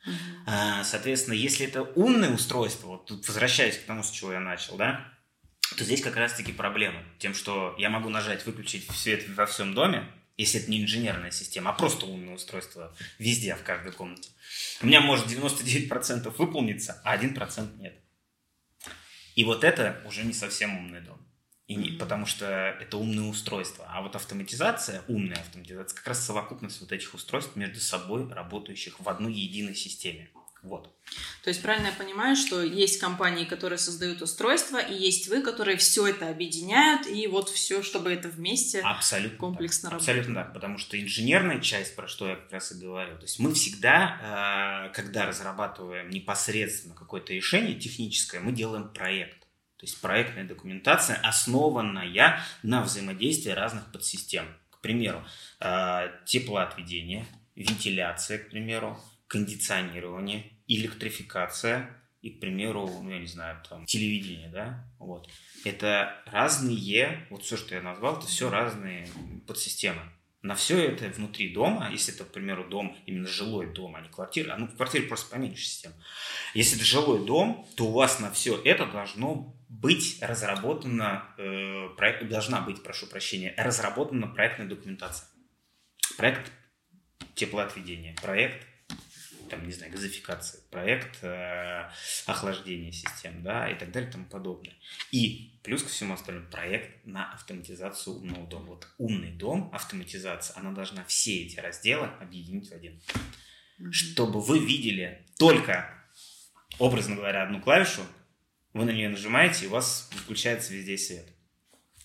[0.05, 0.83] Uh-huh.
[0.83, 5.13] Соответственно, если это умное устройство, вот тут возвращаясь к тому, с чего я начал, да,
[5.77, 7.03] то здесь как раз-таки проблема.
[7.19, 11.71] Тем, что я могу нажать «выключить свет во всем доме», если это не инженерная система,
[11.71, 14.29] а просто умное устройство везде, в каждой комнате.
[14.81, 17.95] У меня может 99% выполниться, а 1% нет.
[19.35, 21.19] И вот это уже не совсем умный дом.
[21.67, 23.85] И не, потому что это умное устройство.
[23.89, 29.07] А вот автоматизация, умная автоматизация, как раз совокупность вот этих устройств между собой, работающих в
[29.07, 30.29] одной единой системе.
[30.63, 30.89] Вот.
[31.43, 35.75] То есть правильно я понимаю, что есть компании, которые создают устройства, и есть вы, которые
[35.75, 39.99] все это объединяют, и вот все, чтобы это вместе Абсолютно комплексно так.
[39.99, 40.17] работало.
[40.17, 43.39] Абсолютно так, потому что инженерная часть, про что я как раз и говорил, то есть
[43.39, 49.41] мы всегда, э, когда разрабатываем непосредственно какое-то решение техническое, мы делаем проект.
[49.75, 54.45] То есть проектная документация, основанная на взаимодействии разных подсистем.
[54.69, 55.25] К примеру,
[55.59, 58.97] э, теплоотведение, вентиляция, к примеру,
[59.27, 61.89] кондиционирование, электрификация
[62.21, 65.29] и, к примеру, ну, я не знаю, там, телевидение, да, вот.
[65.65, 69.07] Это разные, вот все, что я назвал, это все разные
[69.45, 70.01] подсистемы.
[70.41, 74.09] На все это внутри дома, если это, к примеру, дом, именно жилой дом, а не
[74.09, 75.95] квартира, а ну, в квартире просто поменьше система.
[76.53, 82.27] Если это жилой дом, то у вас на все это должно быть разработана, э, проект,
[82.27, 85.27] должна быть, прошу прощения, разработана проектная документация.
[86.17, 86.51] Проект
[87.35, 88.67] теплоотведения, проект
[89.53, 91.89] там, не знаю, газификация, проект э,
[92.25, 94.73] охлаждения систем, да, и так далее и тому подобное.
[95.11, 98.65] И плюс ко всему остальному проект на автоматизацию умного дома.
[98.65, 102.99] Вот умный дом, автоматизация, она должна все эти разделы объединить в один.
[103.79, 103.91] Mm-hmm.
[103.91, 105.93] Чтобы вы видели только,
[106.79, 108.01] образно говоря, одну клавишу,
[108.73, 111.27] вы на нее нажимаете, и у вас включается везде свет.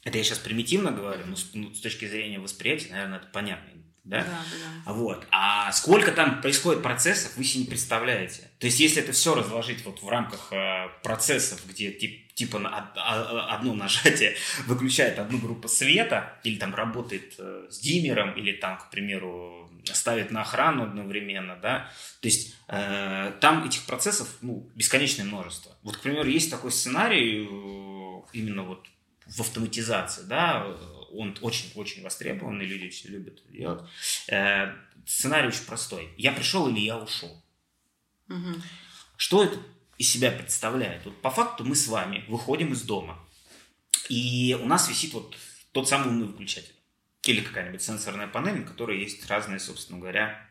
[0.05, 3.78] Это я сейчас примитивно говорю, но с, ну, с точки зрения восприятия, наверное, это понятно
[4.09, 4.23] да?
[4.23, 4.44] Да,
[4.87, 4.92] да.
[4.92, 5.27] Вот.
[5.31, 8.51] А сколько там происходит процессов, вы себе не представляете.
[8.59, 12.92] То есть, если это все разложить вот в рамках э, процессов, где тип, типа на,
[12.97, 18.79] а, одно нажатие выключает одну группу света, или там работает э, с диммером, или там,
[18.79, 21.90] к примеру, ставит на охрану одновременно, да,
[22.21, 25.73] то есть э, там этих процессов ну, бесконечное множество.
[25.83, 28.87] Вот, к примеру, есть такой сценарий э, именно вот
[29.27, 30.66] в автоматизации, да,
[31.12, 33.83] он очень-очень востребованный, люди очень любят это делать.
[35.07, 36.12] Сценарий очень простой.
[36.16, 37.42] Я пришел или я ушел.
[38.29, 38.61] Угу.
[39.16, 39.59] Что это
[39.97, 41.05] из себя представляет?
[41.05, 43.18] Вот по факту мы с вами выходим из дома,
[44.09, 45.37] и у нас висит вот
[45.73, 46.75] тот самый умный выключатель.
[47.25, 50.49] Или какая-нибудь сенсорная панель, на которой есть разные, собственно говоря,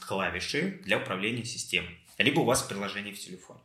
[0.00, 1.98] клавиши для управления системой.
[2.18, 3.60] Либо у вас приложение в телефоне.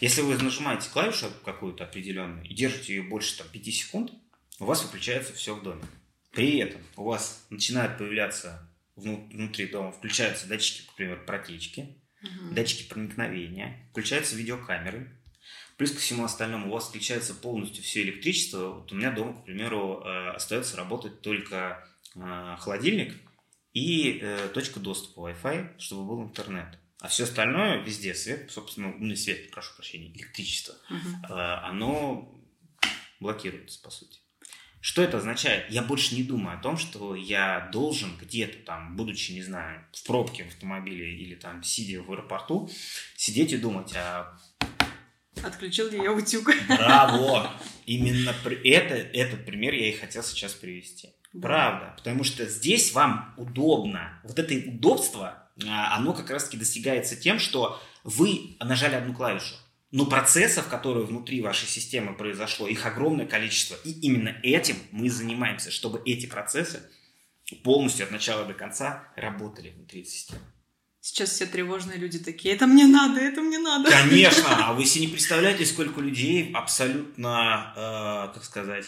[0.00, 4.12] Если вы нажимаете клавишу какую-то определенную и держите ее больше там, 5 секунд,
[4.58, 5.82] у вас выключается все в доме.
[6.32, 12.54] При этом у вас начинают появляться внутри дома, включаются датчики, к примеру, протечки, угу.
[12.54, 15.12] датчики проникновения, включаются видеокамеры.
[15.76, 18.68] Плюс ко всему остальному у вас включается полностью все электричество.
[18.68, 23.14] Вот у меня дома, к примеру, э, остается работать только э, холодильник
[23.74, 26.78] и э, точка доступа Wi-Fi, чтобы был интернет.
[27.00, 31.34] А все остальное везде свет, собственно, ну, не свет, прошу прощения, электричество, угу.
[31.34, 32.34] оно
[33.20, 34.20] блокируется, по сути.
[34.86, 35.68] Что это означает?
[35.68, 40.06] Я больше не думаю о том, что я должен где-то там, будучи, не знаю, в
[40.06, 42.70] пробке в автомобиле или там сидя в аэропорту,
[43.16, 44.38] сидеть и думать, а
[45.42, 46.48] Отключил ли я утюг?
[46.68, 47.50] Браво!
[47.86, 51.08] Именно это, этот пример я и хотел сейчас привести.
[51.32, 51.48] Да.
[51.48, 51.94] Правда.
[51.96, 54.20] Потому что здесь вам удобно.
[54.22, 59.56] Вот это удобство, а, оно как раз-таки достигается тем, что вы нажали одну клавишу.
[59.92, 63.76] Но процессов, которые внутри вашей системы произошло, их огромное количество.
[63.84, 66.82] И именно этим мы занимаемся, чтобы эти процессы
[67.62, 70.42] полностью от начала до конца работали внутри системы.
[71.00, 73.88] Сейчас все тревожные люди такие, это мне надо, это мне надо.
[73.88, 78.86] Конечно, а вы себе не представляете, сколько людей абсолютно, э, как сказать,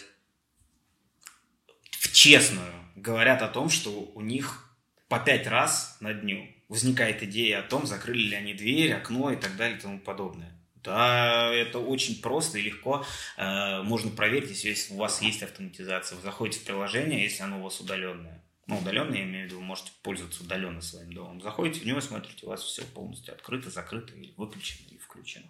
[1.91, 4.69] в честную говорят о том, что у них
[5.07, 9.37] по пять раз на дню возникает идея о том, закрыли ли они дверь, окно и
[9.37, 10.58] так далее и тому подобное.
[10.83, 13.05] Да, это очень просто и легко
[13.37, 16.15] э, можно проверить, если у вас есть автоматизация.
[16.15, 19.59] Вы заходите в приложение, если оно у вас удаленное ну, удаленно, я имею в виду,
[19.59, 21.41] вы можете пользоваться удаленно своим домом.
[21.41, 25.47] Заходите в него, смотрите, у вас все полностью открыто, закрыто, или выключено, или включено.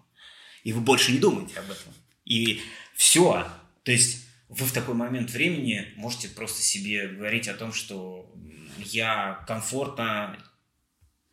[0.63, 1.93] И вы больше не думаете об этом.
[2.23, 2.61] И
[2.95, 3.45] все.
[3.83, 8.33] То есть вы в такой момент времени можете просто себе говорить о том, что
[8.77, 10.37] я комфортно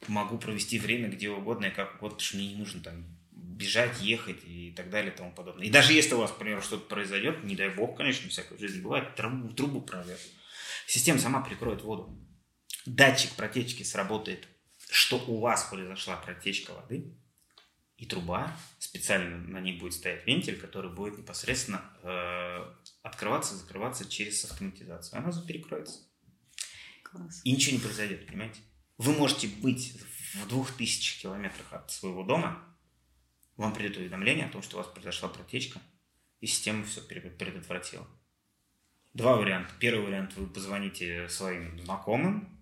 [0.08, 3.15] могу провести время где угодно и как угодно, потому что мне не нужно там
[3.56, 5.66] бежать, ехать и так далее и тому подобное.
[5.66, 8.82] И даже если у вас, например, что-то произойдет, не дай бог, конечно, всякой в жизни
[8.82, 10.20] бывает, трубу, трубу прорвет.
[10.86, 12.16] Система сама прикроет воду.
[12.84, 14.46] Датчик протечки сработает,
[14.90, 17.16] что у вас произошла протечка воды,
[17.96, 24.44] и труба, специально на ней будет стоять вентиль, который будет непосредственно э, открываться, закрываться через
[24.44, 25.18] автоматизацию.
[25.18, 26.00] Она перекроется.
[27.02, 27.40] Класс.
[27.42, 28.60] И ничего не произойдет, понимаете?
[28.98, 29.98] Вы можете быть
[30.34, 32.75] в двух тысячах километрах от своего дома,
[33.56, 35.80] вам придет уведомление о том, что у вас произошла протечка,
[36.40, 38.06] и система все предотвратила.
[39.14, 39.72] Два варианта.
[39.80, 42.56] Первый вариант, вы позвоните своим знакомым,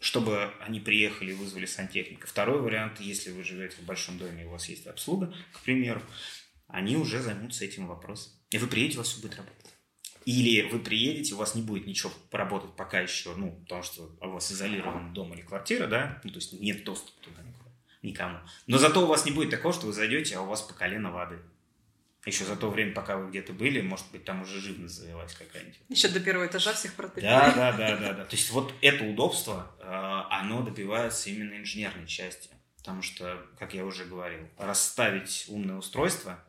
[0.00, 2.26] чтобы они приехали и вызвали сантехника.
[2.26, 6.02] Второй вариант, если вы живете в большом доме и у вас есть обслуга, к примеру,
[6.66, 8.32] они уже займутся этим вопросом.
[8.50, 9.74] И вы приедете, у вас все будет работать.
[10.24, 14.30] Или вы приедете, у вас не будет ничего поработать пока еще, ну, потому что у
[14.30, 17.43] вас изолирован дом или квартира, да, ну, то есть нет доступа туда
[18.04, 18.38] никому.
[18.66, 21.10] Но зато у вас не будет такого, что вы зайдете, а у вас по колено
[21.10, 21.38] воды.
[22.26, 25.78] Еще за то время, пока вы где-то были, может быть, там уже живность завелась какая-нибудь.
[25.90, 27.24] Еще до первого этажа всех протыкали.
[27.24, 28.24] Да, да, да, да, да.
[28.24, 29.84] То есть вот это удобство, э,
[30.30, 32.48] оно добивается именно инженерной части.
[32.78, 36.42] Потому что, как я уже говорил, расставить умное устройство,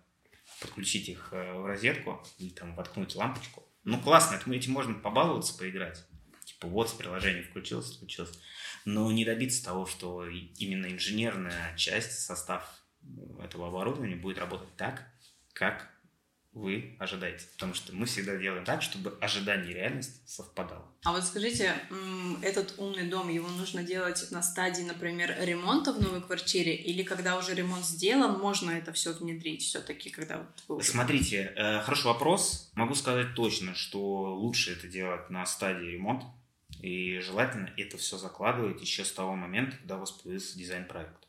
[0.61, 6.05] подключить их э, в розетку или там воткнуть лампочку, ну классно, этим можно побаловаться, поиграть.
[6.45, 8.39] Типа вот с приложения включилось, включилось.
[8.85, 12.81] Но не добиться того, что именно инженерная часть, состав
[13.43, 15.07] этого оборудования будет работать так,
[15.53, 15.89] как
[16.55, 17.45] вы ожидаете.
[17.53, 20.85] Потому что мы всегда делаем так, чтобы ожидание и реальность совпадало.
[21.03, 21.75] А вот скажите,
[22.41, 27.37] этот умный дом, его нужно делать на стадии, например, ремонта в новой квартире, или когда
[27.37, 30.83] уже ремонт сделан, можно это все внедрить все-таки, когда вот вы.
[30.83, 32.71] Смотрите, э, хороший вопрос.
[32.73, 33.99] Могу сказать точно, что
[34.35, 36.25] лучше это делать на стадии ремонта,
[36.85, 41.21] и желательно это все закладывать еще с того момента, когда у вас появился дизайн-проект.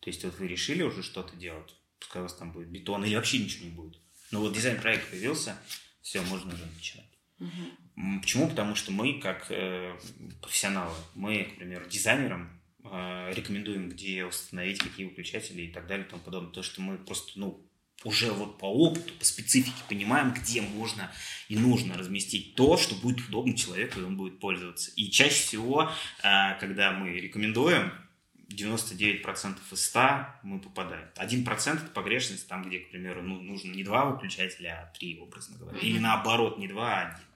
[0.00, 3.14] То есть вот вы решили уже что-то делать, пускай у вас там будет бетон или
[3.14, 4.00] вообще ничего не будет.
[4.30, 5.58] Но вот дизайн проект появился,
[6.00, 7.10] все, можно уже начинать.
[7.40, 8.20] Угу.
[8.22, 8.48] Почему?
[8.48, 9.98] Потому что мы, как э,
[10.40, 16.08] профессионалы, мы, к примеру, дизайнерам э, рекомендуем, где установить какие выключатели и так далее и
[16.08, 16.52] тому подобное.
[16.52, 17.65] То, что мы просто, ну,
[18.04, 21.10] уже вот по опыту, по специфике понимаем, где можно
[21.48, 24.90] и нужно разместить то, что будет удобно человеку, и он будет пользоваться.
[24.96, 25.90] И чаще всего,
[26.22, 27.92] э, когда мы рекомендуем,
[28.48, 31.08] 99% из 100 мы попадаем.
[31.16, 35.58] 1% это погрешность там, где, к примеру, ну, нужно не два выключателя, а три, образно
[35.58, 35.78] говоря.
[35.78, 37.26] Или наоборот, не два, а один.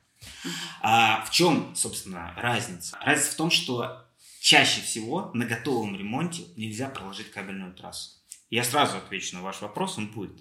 [0.83, 2.96] А в чем, собственно, разница?
[3.03, 4.07] Разница в том, что
[4.40, 8.20] чаще всего на готовом ремонте нельзя проложить кабельную трассу.
[8.51, 10.33] Я сразу отвечу на ваш вопрос, он будет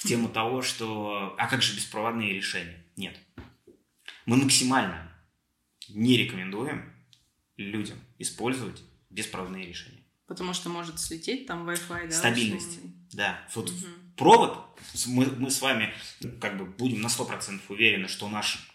[0.00, 2.84] в тему того, что а как же беспроводные решения?
[2.96, 3.18] Нет.
[4.26, 5.10] Мы максимально
[5.88, 6.92] не рекомендуем
[7.56, 10.04] людям использовать беспроводные решения.
[10.26, 12.14] Потому что может слететь там Wi-Fi, да?
[12.14, 12.80] Стабильность.
[13.12, 13.40] Да.
[13.54, 13.86] Вот угу.
[14.14, 15.94] провод, мы, мы с вами
[16.40, 18.68] как бы будем на 100% уверены, что наш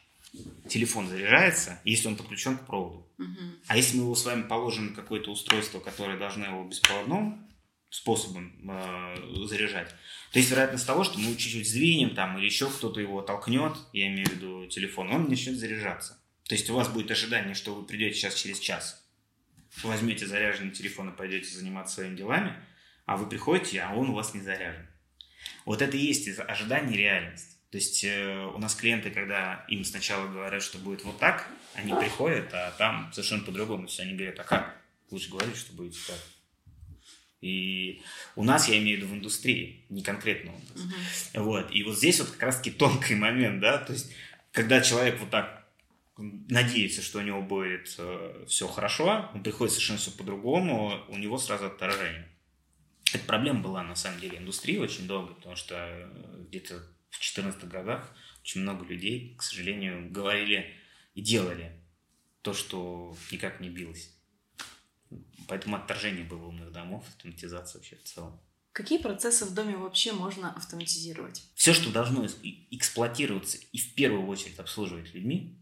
[0.67, 3.07] телефон заряжается, если он подключен к проводу.
[3.19, 3.39] Угу.
[3.67, 7.47] А если мы его с вами положим на какое-то устройство, которое должно его беспроводным
[7.93, 9.89] способом э, заряжать,
[10.31, 14.07] то есть вероятность того, что мы чуть-чуть сдвинем там, или еще кто-то его толкнет, я
[14.07, 16.19] имею в виду телефон, он начнет заряжаться.
[16.47, 18.99] То есть у вас будет ожидание, что вы придете сейчас через час
[19.83, 22.55] возьмете заряженный телефон и пойдете заниматься своими делами,
[23.05, 24.87] а вы приходите, а он у вас не заряжен.
[25.65, 27.57] Вот это и есть ожидание и реальность.
[27.69, 31.93] То есть э, у нас клиенты, когда им сначала говорят, что будет вот так, они
[31.93, 33.85] приходят, а там совершенно по-другому.
[33.85, 34.75] То есть они говорят, а как?
[35.09, 36.17] Лучше говорить, что будет так.
[37.43, 38.01] И
[38.37, 40.87] у нас, я имею в виду в индустрии, не конкретно у нас.
[41.33, 41.43] Uh-huh.
[41.43, 41.71] Вот.
[41.71, 44.13] И вот здесь вот как раз-таки тонкий момент, да, то есть
[44.53, 45.67] когда человек вот так
[46.17, 51.37] надеется, что у него будет э, все хорошо, он приходит совершенно все по-другому, у него
[51.37, 52.29] сразу отторжение.
[53.13, 57.65] Эта проблема была на самом деле индустрии очень долго, потому что э, где-то в 14
[57.65, 60.73] годах очень много людей, к сожалению, говорили
[61.13, 61.73] и делали
[62.41, 64.12] то, что никак не билось.
[65.47, 68.39] Поэтому отторжение было умных домов, автоматизация вообще в целом.
[68.71, 71.43] Какие процессы в доме вообще можно автоматизировать?
[71.53, 72.25] Все, что должно
[72.71, 75.59] эксплуатироваться и в первую очередь обслуживать людьми,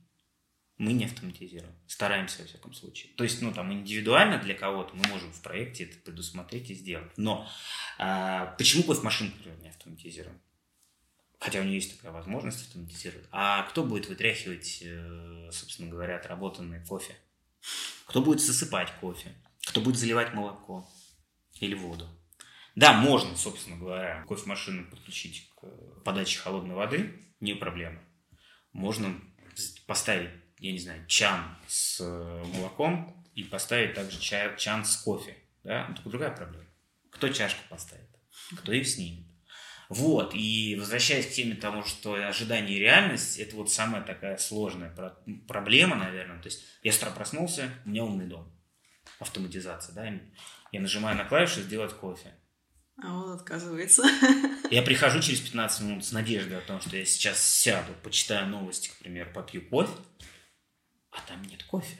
[0.77, 1.75] мы не автоматизируем.
[1.87, 3.11] Стараемся, во всяком случае.
[3.15, 7.11] То есть, ну, там, индивидуально для кого-то мы можем в проекте это предусмотреть и сделать.
[7.17, 7.47] Но
[7.99, 10.41] а, почему кофемашину, например, не автоматизируем?
[11.39, 13.27] Хотя у нее есть такая возможность автоматизировать.
[13.31, 17.15] А кто будет вытряхивать, э, собственно говоря, отработанный кофе?
[18.12, 19.34] Кто будет засыпать кофе?
[19.65, 20.86] Кто будет заливать молоко
[21.62, 22.10] или воду?
[22.76, 28.02] Да, можно, собственно говоря, кофемашину подключить к подаче холодной воды, не проблема.
[28.74, 29.15] Можно
[29.88, 35.38] поставить, я не знаю, чан с э, молоком и поставить также чай, чан с кофе.
[35.63, 35.88] Да?
[35.88, 36.67] Но только другая проблема.
[37.12, 38.10] Кто чашку поставит?
[38.58, 39.26] Кто их снимет?
[39.93, 44.95] Вот, и возвращаясь к теме того, что ожидание и реальность, это вот самая такая сложная
[45.49, 46.41] проблема, наверное.
[46.41, 48.49] То есть я с утра проснулся, у меня умный дом.
[49.19, 50.10] Автоматизация, да.
[50.71, 52.34] Я нажимаю на клавишу «Сделать кофе».
[53.04, 54.04] А он отказывается.
[54.69, 58.88] Я прихожу через 15 минут с надеждой о том, что я сейчас сяду, почитаю новости,
[58.91, 59.91] к примеру, попью кофе,
[61.12, 61.97] а там нет кофе.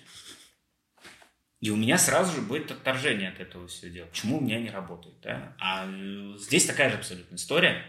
[1.62, 4.08] И у меня сразу же будет отторжение от этого всего дела.
[4.08, 5.16] Почему у меня не работает?
[5.22, 5.56] Да?
[5.60, 7.84] А э, здесь такая же абсолютно история.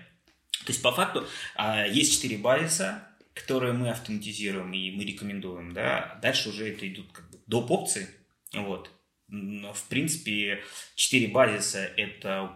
[0.66, 5.72] То есть, по факту, а, есть четыре базиса, которые мы автоматизируем и мы рекомендуем.
[5.72, 6.18] Да?
[6.20, 7.70] Дальше уже это идут как бы доп.
[7.70, 8.08] опции.
[8.52, 8.90] Вот.
[9.28, 10.62] Но, в принципе,
[10.94, 12.54] четыре базиса– это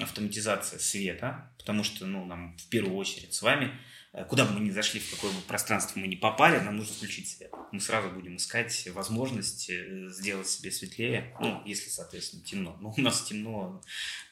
[0.00, 3.72] автоматизация света, потому что ну, нам в первую очередь с вами–
[4.28, 7.28] куда бы мы ни зашли, в какое бы пространство мы ни попали, нам нужно включить
[7.28, 7.52] свет.
[7.72, 12.76] Мы сразу будем искать возможность э, сделать себе светлее, ну, если, соответственно, темно.
[12.80, 13.82] Но у нас темно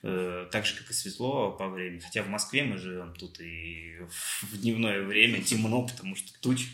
[0.05, 1.99] э, так же, как и светло по времени.
[1.99, 3.97] Хотя в Москве мы живем тут и
[4.43, 6.69] в дневное время темно, потому что туч.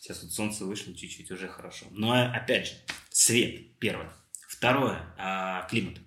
[0.00, 1.86] Сейчас вот солнце вышло чуть-чуть, уже хорошо.
[1.90, 2.72] Но, опять же,
[3.10, 4.12] свет, первое.
[4.46, 5.98] Второе, а, климат.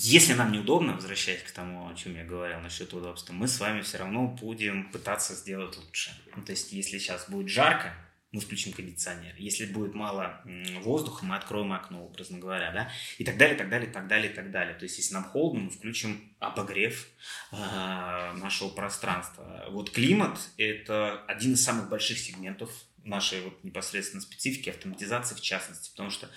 [0.00, 3.80] Если нам неудобно, возвращаясь к тому, о чем я говорил насчет удобства, мы с вами
[3.82, 6.10] все равно будем пытаться сделать лучше.
[6.34, 7.94] Ну, то есть, если сейчас будет жарко,
[8.32, 9.34] мы включим кондиционер.
[9.38, 10.42] Если будет мало
[10.82, 14.50] воздуха, мы откроем окно, образно говоря, да, и так далее, так далее, так далее, так
[14.50, 14.74] далее.
[14.74, 17.06] То есть, если нам холодно, мы включим обогрев
[17.52, 19.66] э, нашего пространства.
[19.70, 22.70] Вот климат– это один из самых больших сегментов
[23.04, 26.28] нашей вот непосредственно специфики, автоматизации в частности, потому что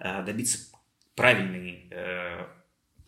[0.00, 0.58] э, добиться
[1.14, 2.46] правильной э,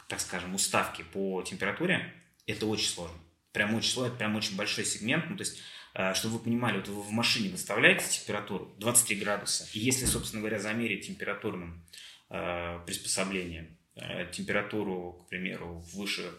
[0.09, 2.13] так скажем, уставки по температуре,
[2.47, 3.19] это очень сложно.
[3.53, 5.31] Прям очень сложно, это прям очень большой сегмент.
[5.31, 5.61] Ну, то есть,
[5.95, 10.41] э, чтобы вы понимали, вот вы в машине выставляете температуру 23 градуса, и если, собственно
[10.43, 11.85] говоря, замерить температурным
[12.31, 16.31] э, приспособлением э, температуру, к примеру, выше,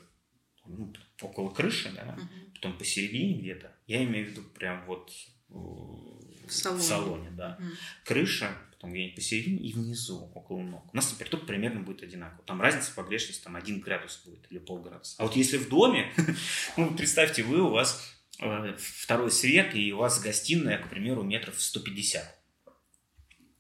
[0.66, 2.28] ну, около крыши, да, угу.
[2.56, 5.12] потом посередине где-то, я имею в виду прям вот
[5.50, 7.58] в салоне, в салоне да.
[7.60, 7.70] Угу.
[8.06, 10.94] Крыша потом где-нибудь посередине и внизу, около ног.
[10.94, 12.46] У нас температура примерно будет одинаковая.
[12.46, 15.16] Там разница погрешности там 1 градус будет или полградуса.
[15.18, 16.14] А вот если в доме,
[16.78, 21.60] ну, представьте, вы, у вас э, второй свет, и у вас гостиная, к примеру, метров
[21.60, 22.40] 150.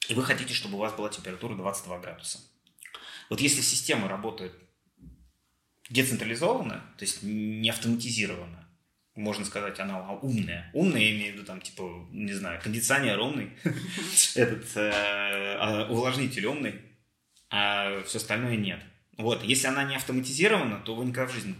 [0.09, 2.39] И вы хотите, чтобы у вас была температура 22 градуса.
[3.29, 4.53] Вот если система работает
[5.89, 8.66] децентрализованно, то есть не автоматизированно,
[9.17, 10.69] можно сказать, она умная.
[10.73, 13.51] Умная, я имею в виду, там, типа, не знаю, кондиционер умный,
[14.35, 14.91] этот э,
[15.59, 16.81] а, увлажнитель умный,
[17.49, 18.79] а все остальное нет.
[19.17, 21.55] Вот, если она не автоматизирована, то вы никогда в жизни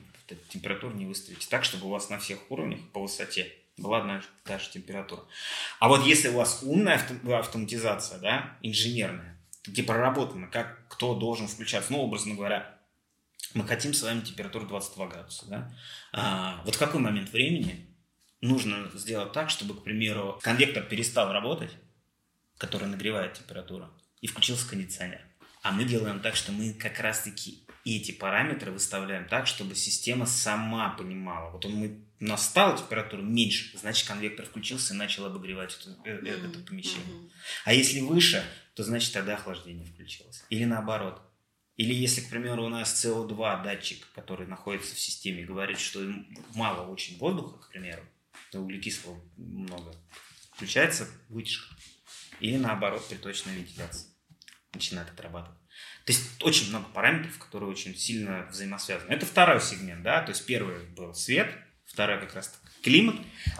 [0.49, 4.21] температуру не выставите так, чтобы у вас на всех уровнях по высоте была одна и
[4.43, 5.21] та же температура.
[5.79, 11.91] А вот если у вас умная автоматизация, да, инженерная, где проработано, как кто должен включаться,
[11.91, 12.76] ну, образно говоря,
[13.57, 15.45] мы хотим с вами температуру 22 градуса.
[15.47, 15.73] Да?
[16.13, 17.87] А, вот в какой момент времени
[18.41, 21.71] нужно сделать так, чтобы, к примеру, конвектор перестал работать,
[22.57, 23.89] который нагревает температуру,
[24.21, 25.21] и включился кондиционер.
[25.63, 30.89] А мы делаем так, что мы как раз-таки эти параметры выставляем так, чтобы система сама
[30.89, 31.51] понимала.
[31.51, 36.49] Вот он мы настал температуру меньше, значит конвектор включился и начал обогревать это, mm-hmm.
[36.49, 37.05] это помещение.
[37.05, 37.31] Mm-hmm.
[37.65, 38.43] А если выше,
[38.75, 40.43] то значит тогда охлаждение включилось.
[40.49, 41.21] Или наоборот.
[41.77, 46.01] Или если, к примеру, у нас CO2 датчик, который находится в системе, говорит, что
[46.55, 48.03] мало очень воздуха, к примеру,
[48.51, 49.95] то углекислого много,
[50.53, 51.75] включается вытяжка.
[52.39, 54.09] Или наоборот, приточная вентиляция
[54.73, 55.59] начинает отрабатывать.
[56.05, 59.11] То есть очень много параметров, которые очень сильно взаимосвязаны.
[59.11, 61.53] Это второй сегмент, да, то есть первый был свет,
[61.85, 63.15] второй как раз климат,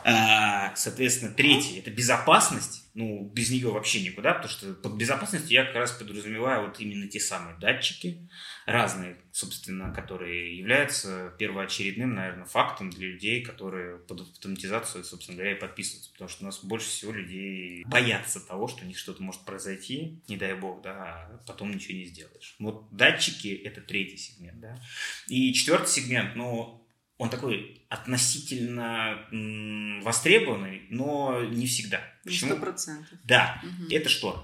[0.05, 5.65] а, соответственно, третий– это безопасность, ну, без нее вообще никуда, потому что под безопасностью я
[5.65, 8.30] как раз подразумеваю вот именно те самые датчики,
[8.65, 15.59] разные, собственно, которые являются первоочередным, наверное, фактом для людей, которые под автоматизацию, собственно говоря, и
[15.59, 19.41] подписываются, потому что у нас больше всего людей боятся того, что у них что-то может
[19.41, 22.55] произойти, не дай бог, да, а потом ничего не сделаешь.
[22.59, 24.82] Вот датчики– это третий сегмент, да.
[25.28, 26.87] И четвертый сегмент, ну,
[27.18, 32.01] он такой относительно м, востребованный, но не всегда.
[32.24, 32.51] Почему?
[32.51, 33.20] Сто процентов.
[33.24, 33.61] Да.
[33.63, 33.91] Угу.
[33.91, 34.43] Это что?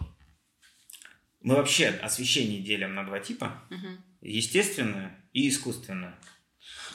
[1.42, 3.64] Мы вообще освещение делим на два типа.
[3.70, 3.88] Угу.
[4.22, 6.18] Естественное и искусственное.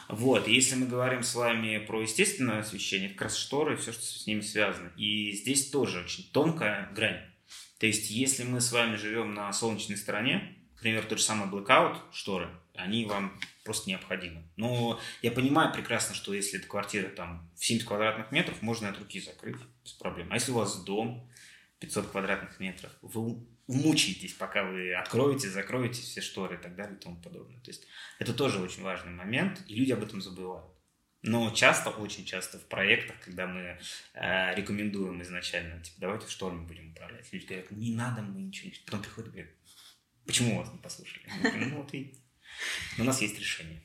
[0.08, 3.92] Вот, если мы говорим с вами про естественное освещение, это как раз шторы и все,
[3.92, 4.90] что с ними связано.
[4.96, 7.20] И здесь тоже очень тонкая грань.
[7.78, 11.98] То есть, если мы с вами живем на солнечной стороне, например, тот же самый blackout
[12.10, 13.38] шторы, они вам
[13.68, 14.42] просто необходимо.
[14.56, 18.98] Но я понимаю прекрасно, что если эта квартира там в 70 квадратных метров, можно от
[18.98, 20.28] руки закрыть без проблем.
[20.30, 21.30] А если у вас дом
[21.78, 26.98] 500 квадратных метров, вы мучаетесь, пока вы откроете, закроете все шторы и так далее и
[26.98, 27.60] тому подобное.
[27.60, 27.86] То есть
[28.18, 30.64] это тоже очень важный момент, и люди об этом забывают.
[31.20, 33.78] Но часто, очень часто в проектах, когда мы
[34.14, 38.76] э, рекомендуем изначально, типа, давайте шторами будем управлять, люди говорят, не надо, мы ничего не...
[38.86, 39.50] Потом приходят и говорят,
[40.24, 41.26] почему вас не послушали?
[41.66, 42.18] ну вот видите.
[42.96, 43.80] Но у нас есть решение.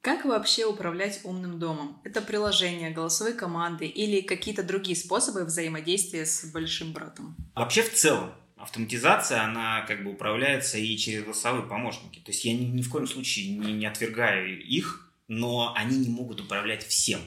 [0.00, 2.00] Как вообще управлять умным домом?
[2.04, 7.36] Это приложение, голосовые команды или какие-то другие способы взаимодействия с большим братом?
[7.54, 12.18] Вообще в целом автоматизация, она как бы управляется и через голосовые помощники.
[12.20, 16.08] То есть я ни, ни в коем случае не, не отвергаю их, но они не
[16.08, 17.20] могут управлять всем.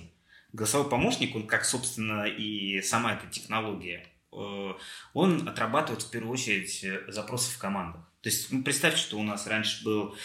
[0.52, 4.74] Голосовой помощник, он как, собственно, и сама эта технология, э,
[5.14, 8.13] он отрабатывает в первую очередь запросы в командах.
[8.24, 10.16] То есть ну, представьте, что у нас раньше был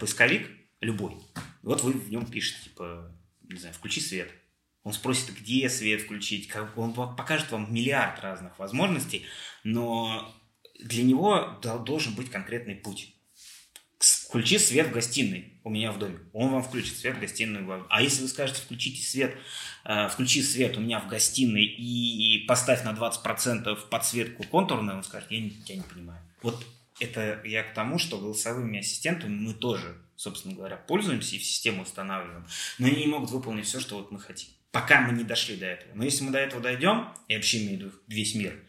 [0.00, 0.48] поисковик
[0.80, 1.14] любой.
[1.62, 4.30] Вот вы в нем пишете, типа, не знаю, включи свет.
[4.82, 9.26] Он спросит, где свет включить, как, он покажет вам миллиард разных возможностей,
[9.62, 10.34] но
[10.80, 13.14] для него должен быть конкретный путь.
[13.98, 16.18] Включи свет в гостиной у меня в доме.
[16.32, 17.62] Он вам включит свет в гостиной.
[17.88, 19.36] А если вы скажете, включите свет,
[19.84, 25.04] э, включи свет у меня в гостиной и, и поставь на 20% подсветку контурную, он
[25.04, 26.20] скажет, я не, я не понимаю.
[26.42, 26.62] Вот
[27.00, 31.82] это я к тому, что голосовыми ассистентами мы тоже, собственно говоря, пользуемся и в систему
[31.82, 32.46] устанавливаем,
[32.78, 34.50] но они не могут выполнить все, что вот мы хотим.
[34.70, 35.94] Пока мы не дошли до этого.
[35.94, 38.60] Но если мы до этого дойдем, и вообще имею в виду весь мир,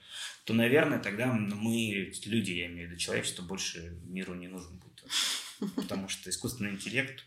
[0.43, 5.03] то, наверное, тогда мы, люди, я имею в виду человечество, больше миру не нужен будет.
[5.75, 7.25] Потому что искусственный интеллект,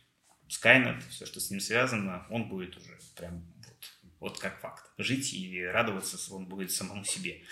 [0.49, 3.77] Skynet, все, что с ним связано, он будет уже прям вот,
[4.21, 4.91] вот как факт.
[4.97, 7.43] Жить и радоваться он будет самому себе.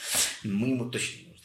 [0.45, 1.36] Мы ему точно не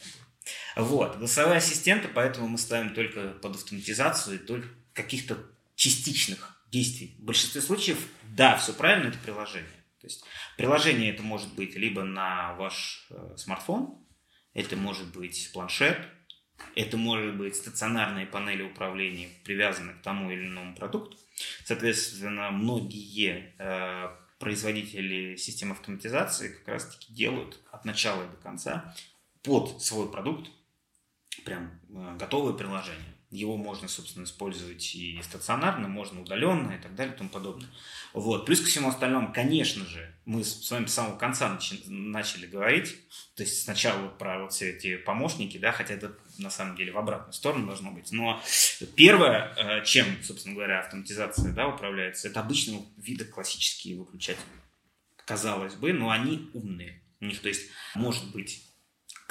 [0.76, 1.16] вот.
[1.16, 5.38] Голосовые ассистенты, поэтому мы ставим только под автоматизацию и только каких-то
[5.74, 7.16] частичных действий.
[7.18, 9.68] В большинстве случаев, да, все правильно, это приложение.
[10.00, 10.24] То есть
[10.56, 14.04] приложение это может быть либо на ваш э, смартфон,
[14.52, 15.98] это может быть планшет,
[16.74, 21.16] это может быть стационарные панели управления, привязанные к тому или иному продукту.
[21.64, 24.08] Соответственно, многие э,
[24.38, 28.94] производители систем автоматизации как раз-таки делают от начала и до конца
[29.42, 30.50] под свой продукт
[31.44, 33.12] прям э, готовое приложение.
[33.30, 37.68] Его можно, собственно, использовать и стационарно, можно удаленно и так далее и тому подобное.
[38.12, 38.44] Вот.
[38.44, 42.94] Плюс ко всему остальному, конечно же, мы с вами с самого конца начали, говорить,
[43.34, 46.98] то есть сначала про вот все эти помощники, да, хотя это на самом деле в
[46.98, 48.12] обратную сторону должно быть.
[48.12, 48.42] Но
[48.96, 54.44] первое, э, чем, собственно говоря, автоматизация да, управляется, это обычного вида классические выключатели.
[55.24, 57.02] Казалось бы, но они умные.
[57.20, 58.62] У них, то есть, может быть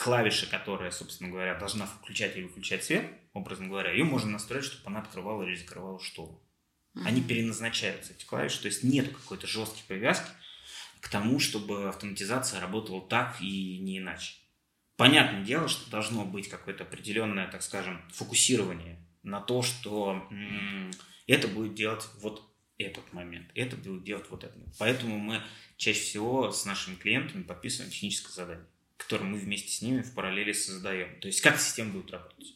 [0.02, 4.88] клавиша, которая, собственно говоря, должна включать или выключать свет, образно говоря, ее можно настроить, чтобы
[4.88, 6.44] она открывала или закрывала штору.
[6.96, 7.06] Mm-hmm.
[7.06, 10.28] Они переназначаются, эти клавиши, то есть нет какой-то жесткой привязки
[11.02, 14.34] к тому, чтобы автоматизация работала так и не иначе.
[14.98, 20.92] Понятное дело, что должно быть какое-то определенное, так скажем, фокусирование на то, что м-
[21.28, 22.44] это будет делать вот
[22.80, 24.58] этот момент, это будет делать вот это.
[24.80, 25.44] Поэтому мы
[25.78, 28.71] чаще всего с нашими клиентами подписываем техническое задание
[29.02, 31.20] который мы вместе с ними в параллели создаем.
[31.20, 32.56] То есть как система будет работать.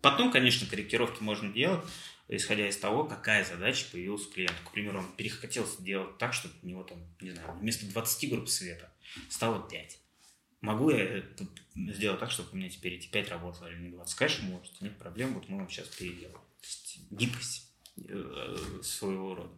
[0.00, 1.84] Потом, конечно, корректировки можно делать,
[2.28, 4.56] исходя из того, какая задача появилась у клиента.
[4.64, 8.48] К примеру, он перехотел сделать так, чтобы у него там, не знаю, вместо 20 групп
[8.48, 8.92] света
[9.28, 9.98] стало 5.
[10.60, 11.24] Могу я
[11.74, 14.16] сделать так, чтобы у меня теперь эти 5 работало, или не 20?
[14.16, 16.32] Конечно, можете, нет проблем, вот мы вам сейчас переделаем.
[16.32, 17.68] То есть гибкость
[18.08, 19.54] э, своего рода.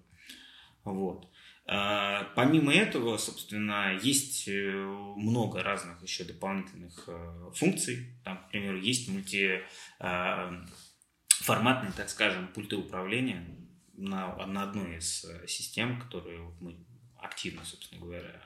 [0.84, 1.28] Вот.
[1.66, 4.70] А, помимо этого, собственно, есть э,
[5.16, 8.18] много разных еще дополнительных э, функций.
[8.22, 13.46] Там, к примеру, есть мультиформатные, так скажем, пульты управления
[13.94, 16.76] на, на одной из систем, которые мы
[17.16, 18.42] активно, собственно говоря,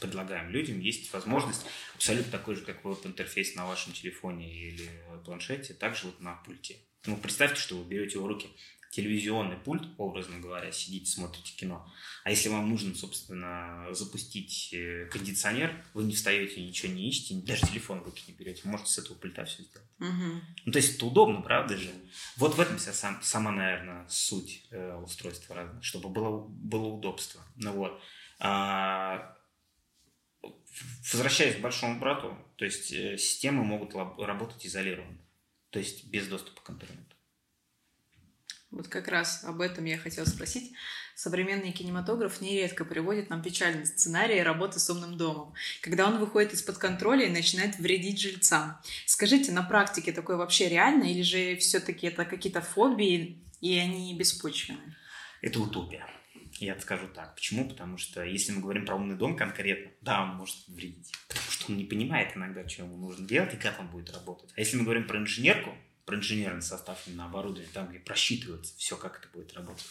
[0.00, 4.88] предлагаем людям, есть возможность абсолютно такой же, как веб-интерфейс на вашем телефоне или
[5.24, 6.76] планшете, также вот на пульте.
[7.06, 8.48] Ну, представьте, что вы берете в руки
[8.92, 11.90] телевизионный пульт, образно говоря, сидите, смотрите кино.
[12.24, 17.62] А если вам нужно, собственно, запустить э, кондиционер, вы не встаете, ничего не ищете, даже
[17.62, 19.88] телефон в руки не берете, можете с этого пульта все сделать.
[19.98, 20.40] Угу.
[20.66, 21.90] Ну, то есть это удобно, правда же?
[22.36, 27.40] Вот в этом вся сам, сама, наверное, суть э, устройства разных, чтобы было, было удобство.
[27.56, 27.98] Ну вот.
[28.40, 29.34] А,
[31.02, 35.18] возвращаясь к большому брату, то есть э, системы могут работать изолированно,
[35.70, 37.11] то есть без доступа к интернету.
[38.72, 40.72] Вот как раз об этом я хотела спросить.
[41.14, 45.52] Современный кинематограф нередко приводит нам печальный сценарий работы с умным домом,
[45.82, 48.78] когда он выходит из-под контроля и начинает вредить жильцам.
[49.04, 54.96] Скажите, на практике такое вообще реально или же все-таки это какие-то фобии и они беспочвенны?
[55.42, 56.06] Это утопия.
[56.58, 57.34] Я скажу так.
[57.34, 57.68] Почему?
[57.68, 61.12] Потому что если мы говорим про умный дом конкретно, да, он может вредить.
[61.28, 64.50] Потому что он не понимает иногда, что ему нужно делать и как он будет работать.
[64.56, 65.74] А если мы говорим про инженерку,
[66.04, 69.86] про инженерный состав именно оборудования, там, где просчитывается все, как это будет работать,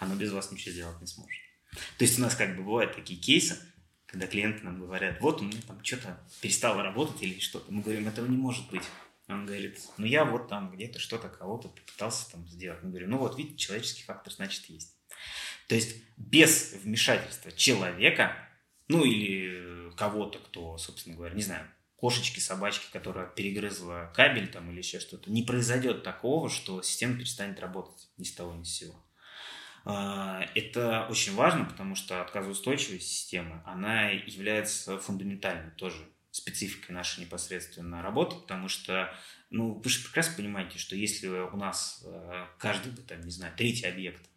[0.00, 1.40] оно без вас ничего сделать не сможет.
[1.98, 3.58] То есть у нас как бы бывают такие кейсы,
[4.06, 7.72] когда клиенты нам говорят, вот у меня там что-то перестало работать или что-то.
[7.72, 8.84] Мы говорим, этого не может быть.
[9.26, 12.82] Он говорит, ну я вот там где-то что-то кого-то попытался там сделать.
[12.82, 14.96] Мы говорим, ну вот видите, человеческий фактор значит есть.
[15.66, 18.36] То есть без вмешательства человека,
[18.88, 21.66] ну или кого-то, кто, собственно говоря, не знаю,
[22.04, 27.60] кошечки, собачки, которая перегрызла кабель там или еще что-то, не произойдет такого, что система перестанет
[27.60, 29.02] работать ни с того ни с сего.
[29.86, 35.96] А, это очень важно, потому что отказоустойчивость системы, она является фундаментальной тоже
[36.30, 39.10] спецификой нашей непосредственно работы, потому что,
[39.48, 43.86] ну, вы же прекрасно понимаете, что если у нас э, каждый, там, не знаю, третий
[43.86, 44.28] объект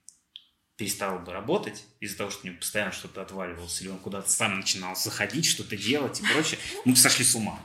[0.77, 4.57] перестал бы работать из-за того, что у него постоянно что-то отваливалось, или он куда-то сам
[4.57, 7.59] начинал заходить, что-то делать и прочее, мы бы сошли с ума.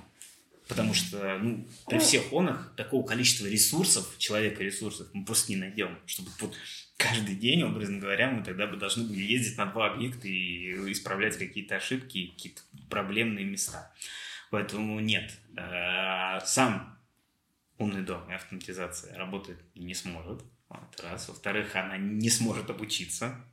[0.67, 5.99] Потому что ну, при всех онах такого количества ресурсов, человека ресурсов, мы просто не найдем.
[6.07, 6.57] Чтобы вот
[6.97, 11.37] каждый день, образно говоря, мы тогда бы должны были ездить на два объекта и исправлять
[11.37, 13.93] какие-то ошибки, какие-то проблемные места.
[14.51, 15.33] Поэтому нет.
[15.57, 16.99] Э, сам
[17.77, 20.43] умный дом и автоматизация работать не сможет.
[20.73, 21.29] Вот, раз.
[21.29, 23.45] Во-вторых, она не сможет обучиться.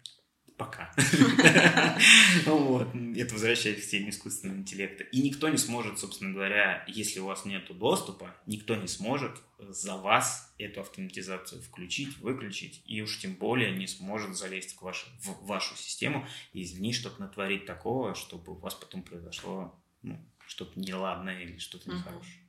[0.57, 0.93] Пока.
[2.45, 2.89] Вот.
[3.15, 5.03] Это возвращаясь к теме искусственного интеллекта.
[5.05, 9.95] И никто не сможет, собственно говоря, если у вас нет доступа, никто не сможет за
[9.95, 15.45] вас эту автоматизацию включить, выключить, и уж тем более не сможет залезть в вашу, в
[15.45, 21.41] вашу систему и, извини, что-то натворить такого, чтобы у вас потом произошло ну, что-то неладное
[21.41, 22.43] или что-то нехорошее.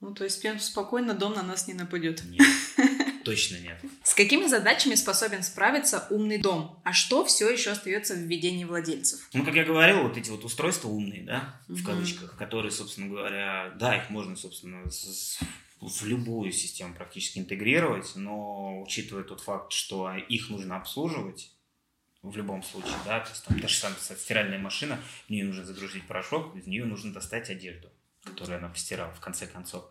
[0.00, 2.24] Ну, то есть прям спокойно дом на нас не нападет.
[2.24, 2.46] Нет.
[3.24, 3.78] Точно нет.
[4.02, 6.80] С какими задачами способен справиться умный дом?
[6.84, 9.28] А что все еще остается в ведении владельцев?
[9.32, 13.72] Ну, как я говорил, вот эти вот устройства умные, да, в кавычках, которые, собственно говоря,
[13.78, 14.84] да, их можно, собственно,
[15.80, 21.52] в любую систему практически интегрировать, но учитывая тот факт, что их нужно обслуживать,
[22.22, 26.06] в любом случае, да, то есть там даже самая стиральная машина, в нее нужно загрузить
[26.06, 27.88] порошок, из нее нужно достать одежду,
[28.24, 29.84] которую она постирала в конце концов.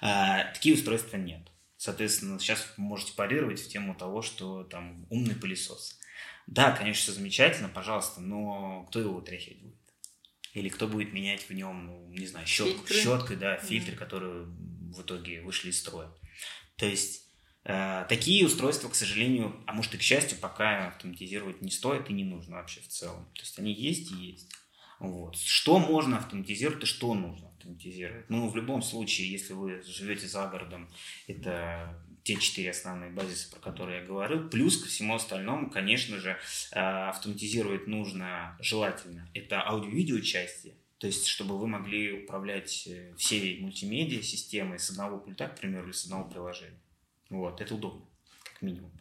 [0.00, 1.42] А, такие устройства нет.
[1.82, 5.98] Соответственно, сейчас вы можете парировать в тему того, что там умный пылесос.
[6.46, 9.80] Да, конечно, все замечательно, пожалуйста, но кто его вытряхивать будет?
[10.52, 13.98] Или кто будет менять в нем, ну, не знаю, щетку, щеткой, да, фильтры, mm.
[13.98, 16.08] которые в итоге вышли из строя.
[16.76, 17.26] То есть
[17.64, 22.12] э, такие устройства, к сожалению, а может и к счастью, пока автоматизировать не стоит и
[22.12, 23.28] не нужно вообще в целом.
[23.34, 24.52] То есть они есть и есть.
[25.02, 25.36] Вот.
[25.36, 28.30] Что можно автоматизировать и что нужно автоматизировать?
[28.30, 30.88] Ну, в любом случае, если вы живете за городом,
[31.26, 34.48] это те четыре основные базисы, про которые я говорил.
[34.48, 36.38] Плюс ко всему остальному, конечно же,
[36.70, 39.28] э, автоматизировать нужно желательно.
[39.34, 45.18] Это аудио-видео части, то есть, чтобы вы могли управлять э, всей мультимедиа системой с одного
[45.18, 46.80] пульта, к примеру, или с одного приложения.
[47.28, 48.06] Вот, это удобно,
[48.44, 48.92] как минимум.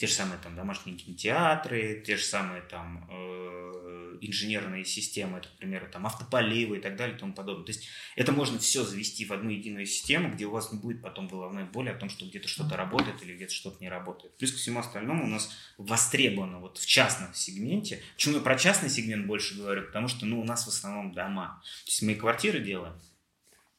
[0.00, 5.58] Те же самые там домашние кинотеатры, те же самые там э, инженерные системы, это, к
[5.58, 7.66] примеру, там автополивы и так далее и тому подобное.
[7.66, 7.86] То есть
[8.16, 11.64] это можно все завести в одну единую систему, где у вас не будет потом головной
[11.64, 14.34] боли о том, что где-то что-то работает или где-то что-то не работает.
[14.38, 18.02] Плюс ко всему остальному у нас востребовано вот в частном сегменте.
[18.14, 19.84] Почему я про частный сегмент больше говорю?
[19.84, 21.60] Потому что ну, у нас в основном дома.
[21.84, 22.98] То есть мы квартиры делаем,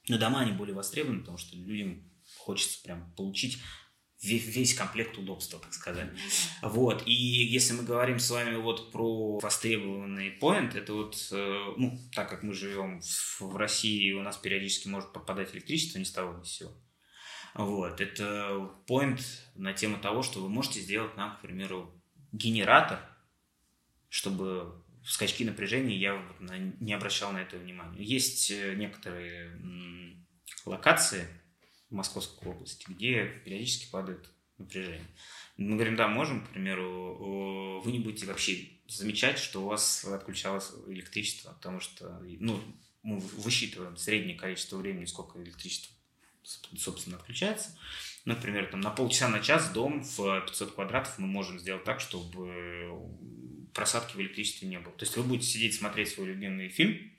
[0.08, 2.04] но дома они более востребованы, потому что людям
[2.38, 3.58] хочется прям получить
[4.22, 6.10] весь, комплект удобства, так сказать.
[6.62, 7.04] Вот.
[7.08, 12.30] И если мы говорим с вами вот про востребованный point, это вот, э, ну, так
[12.30, 16.44] как мы живем в России, у нас периодически может попадать электричество ни с того ни
[16.44, 16.72] с сего.
[17.56, 18.00] Вот.
[18.00, 19.22] Это point
[19.56, 21.92] на тему того, что вы можете сделать нам, к примеру,
[22.32, 23.00] генератор,
[24.10, 26.24] чтобы скачки напряжения я
[26.80, 28.04] не обращал на это внимания.
[28.04, 29.58] Есть э, некоторые
[30.66, 31.28] локации,
[31.92, 35.06] Московской области, где периодически падает напряжение.
[35.58, 40.72] Мы говорим, да, можем, к примеру, вы не будете вообще замечать, что у вас отключалось
[40.88, 42.62] электричество, потому что, ну,
[43.04, 45.96] мы высчитываем среднее количество времени, сколько электричества,
[46.44, 47.78] собственно, отключается.
[48.26, 52.92] Например, там, на полчаса, на час дом в 500 квадратов мы можем сделать так, чтобы
[53.74, 54.94] просадки в электричестве не было.
[54.94, 57.12] То есть вы будете сидеть смотреть свой любимый фильм,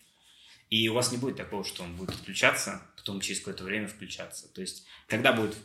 [0.70, 4.53] и у вас не будет такого, что он будет отключаться, потом через какое-то время включаться.
[4.53, 5.57] То есть, когда будет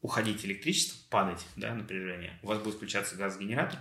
[0.00, 3.78] уходить электричество, падать да, напряжение, у вас будет включаться газогенератор,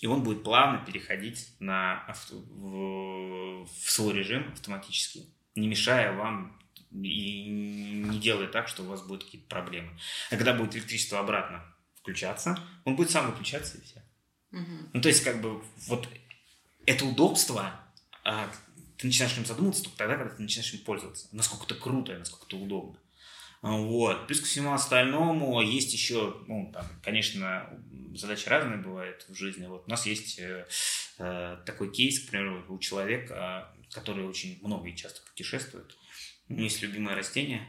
[0.00, 6.58] и он будет плавно переходить на авто, в, в свой режим автоматически, не мешая вам
[6.90, 9.90] и не делая так, что у вас будут какие-то проблемы.
[10.30, 11.62] А когда будет электричество обратно
[12.00, 14.02] включаться, он будет сам выключаться и все.
[14.52, 14.90] Угу.
[14.94, 16.08] Ну, то есть, как бы, вот
[16.86, 17.70] это удобство,
[18.24, 18.50] а,
[19.02, 21.28] ты начинаешь им задумываться только тогда, когда ты начинаешь им пользоваться.
[21.32, 22.96] Насколько это круто, насколько это удобно.
[23.60, 24.28] Вот.
[24.28, 27.68] Плюс ко всему остальному есть еще, ну, там, конечно,
[28.14, 29.66] задачи разные бывают в жизни.
[29.66, 30.68] Вот у нас есть э,
[31.18, 35.96] э такой кейс, к примеру, у человека, который очень много и часто путешествует.
[36.48, 37.68] У него есть любимое растение,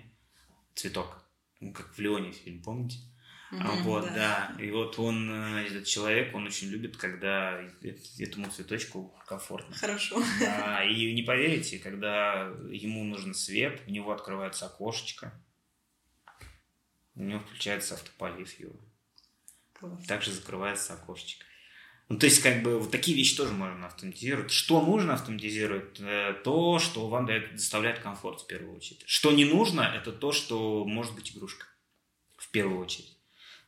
[0.75, 1.25] цветок,
[1.59, 2.99] ну, как в Леоне фильм, помните?
[3.53, 4.51] Mm-hmm, вот, да.
[4.57, 4.63] да.
[4.63, 7.61] И вот он, э, этот человек, он очень любит, когда
[8.17, 9.75] этому цветочку комфортно.
[9.75, 10.21] Хорошо.
[10.39, 15.33] Да, и не поверите, когда ему нужен свет, у него открывается окошечко,
[17.15, 18.75] у него включается автополив его.
[19.73, 20.05] Класс.
[20.07, 21.45] Также закрывается окошечко.
[22.09, 24.51] Ну, то есть, как бы, вот такие вещи тоже можно автоматизировать.
[24.51, 25.99] Что нужно автоматизировать?
[25.99, 29.03] Э, то, что вам дает, доставляет комфорт в первую очередь.
[29.05, 31.67] Что не нужно, это то, что может быть игрушка
[32.37, 33.12] в первую очередь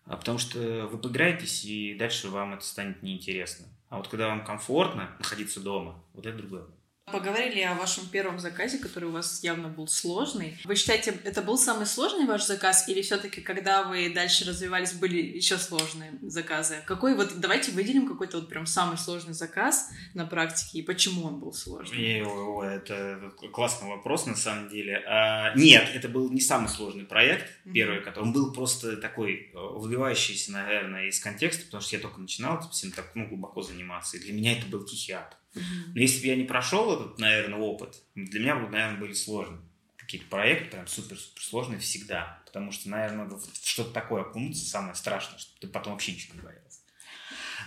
[0.06, 3.68] потому что вы поиграетесь, и дальше вам это станет неинтересно.
[3.90, 6.66] А вот когда вам комфортно находиться дома, вот это другое.
[7.12, 10.58] Поговорили о вашем первом заказе, который у вас явно был сложный.
[10.64, 15.22] Вы считаете, это был самый сложный ваш заказ, или все-таки, когда вы дальше развивались, были
[15.22, 16.82] еще сложные заказы?
[16.88, 21.40] Какой вот, давайте выделим какой-то вот прям самый сложный заказ на практике, и почему он
[21.40, 21.98] был сложный?
[21.98, 24.98] И, о, это классный вопрос, на самом деле.
[25.08, 29.56] А, нет, это был не самый сложный проект, первый, который, он был просто такой, э,
[29.56, 34.22] выбивающийся, наверное, из контекста, потому что я только начинал всем так, ну, глубоко заниматься, и
[34.22, 35.38] для меня это был тихий ад.
[35.56, 39.62] Но если бы я не прошел этот, наверное, опыт, для меня бы, наверное, были сложные
[40.06, 42.42] какие-то проекты, прям супер-супер сложные всегда.
[42.46, 43.30] Потому что, наверное,
[43.64, 46.80] что-то такое окунуться самое страшное, что ты потом вообще ничего не боялся.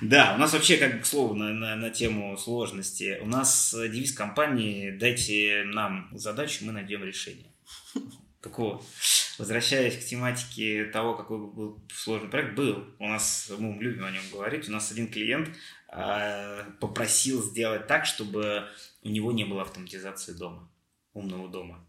[0.01, 4.13] Да, у нас вообще, как к слову, на, на, на тему сложности, у нас девиз
[4.13, 7.53] компании «Дайте нам задачу, мы найдем решение».
[8.41, 8.85] Такого.
[9.39, 12.85] Возвращаясь к тематике того, какой был сложный проект, был.
[13.01, 15.78] У нас, мы любим о нем говорить, у нас один клиент Э,
[16.81, 18.69] попросил сделать так, чтобы
[19.03, 20.71] у него не было автоматизации дома,
[21.15, 21.85] умного дома.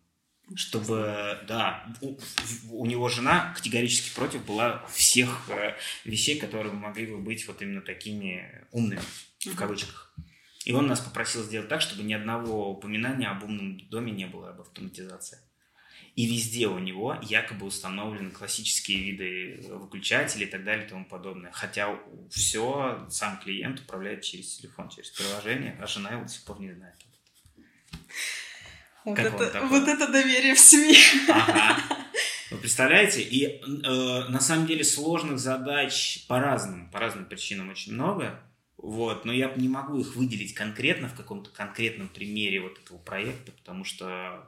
[0.55, 2.17] Чтобы, да, у,
[2.71, 5.75] у него жена категорически против была всех э,
[6.05, 9.01] вещей, которые могли бы быть вот именно такими умными,
[9.45, 10.11] в кавычках.
[10.65, 14.49] И он нас попросил сделать так, чтобы ни одного упоминания об умном доме не было,
[14.49, 15.37] об автоматизации.
[16.19, 21.49] И везде у него якобы установлены классические виды выключателей и так далее и тому подобное.
[21.53, 21.97] Хотя
[22.29, 26.73] все сам клиент управляет через телефон, через приложение, а жена его до сих пор не
[26.73, 26.95] знает.
[29.05, 30.97] Вот, это, вот это доверие в семье.
[31.29, 31.81] Ага.
[32.51, 33.21] Вы представляете?
[33.21, 38.43] И э, на самом деле сложных задач по разным, по разным причинам очень много.
[38.75, 43.53] Вот, но я не могу их выделить конкретно в каком-то конкретном примере вот этого проекта,
[43.53, 44.45] потому что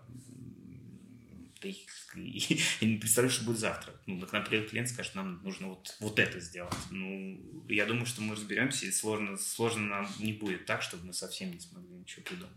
[1.62, 1.78] ты
[2.16, 2.56] я
[2.88, 3.94] не представляю, что будет завтра.
[4.06, 6.74] Ну, к нам придет клиент, скажет, нам нужно вот, вот это сделать.
[6.90, 11.14] Ну, я думаю, что мы разберемся, и сложно, сложно нам не будет так, чтобы мы
[11.14, 12.54] совсем не смогли ничего придумать.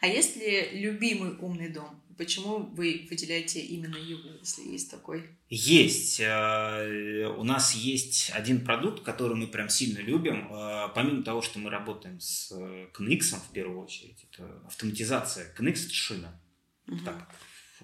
[0.00, 2.02] А есть ли любимый умный дом?
[2.18, 5.30] Почему вы выделяете именно его, если есть такой?
[5.48, 6.20] Есть.
[6.20, 10.52] Э, у нас есть один продукт, который мы прям сильно любим.
[10.52, 15.54] Э, помимо того, что мы работаем с KNX в первую очередь, это автоматизация.
[15.54, 16.40] KNX– это шина.
[16.88, 17.04] Угу.
[17.04, 17.34] Так,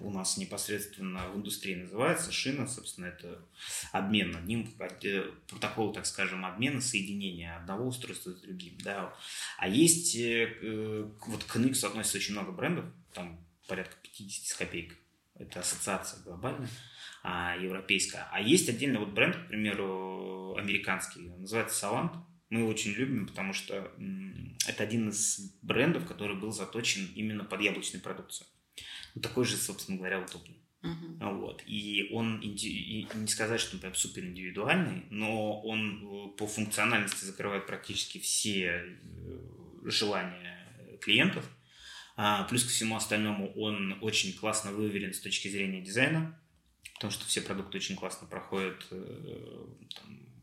[0.03, 3.39] у нас непосредственно в индустрии называется шина, собственно, это
[3.91, 9.13] обмен одним, э, протокол, так скажем, обмена, соединения одного устройства с другим, да.
[9.57, 14.97] А есть, э, вот к NX относится очень много брендов, там порядка 50 с копейкой.
[15.35, 16.69] Это ассоциация глобальная,
[17.23, 18.27] а, европейская.
[18.31, 22.13] А есть отдельный вот бренд, к примеру, американский, называется Savant.
[22.49, 23.91] Мы его очень любим, потому что
[24.67, 28.47] это один из брендов, который был заточен именно под яблочную продукцию
[29.21, 30.57] такой же, собственно говоря, утопный.
[30.83, 31.39] Uh-huh.
[31.39, 31.63] Вот.
[31.65, 37.23] И он, и не сказать, что он прям супер индивидуальный, но он э, по функциональности
[37.23, 39.39] закрывает практически все э,
[39.85, 41.49] желания клиентов.
[42.15, 46.39] А, плюс ко всему остальному он очень классно выверен с точки зрения дизайна,
[46.95, 49.65] потому что все продукты очень классно проходят э,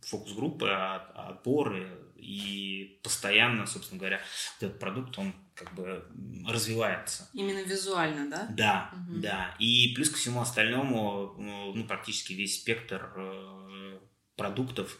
[0.02, 4.20] фокус-группы, отборы, и постоянно, собственно говоря,
[4.60, 6.04] этот продукт, он как бы
[6.46, 7.28] развивается.
[7.32, 8.46] Именно визуально, да?
[8.50, 9.20] Да, угу.
[9.20, 9.54] да.
[9.58, 13.98] И плюс ко всему остальному, ну, практически весь спектр э,
[14.36, 14.98] продуктов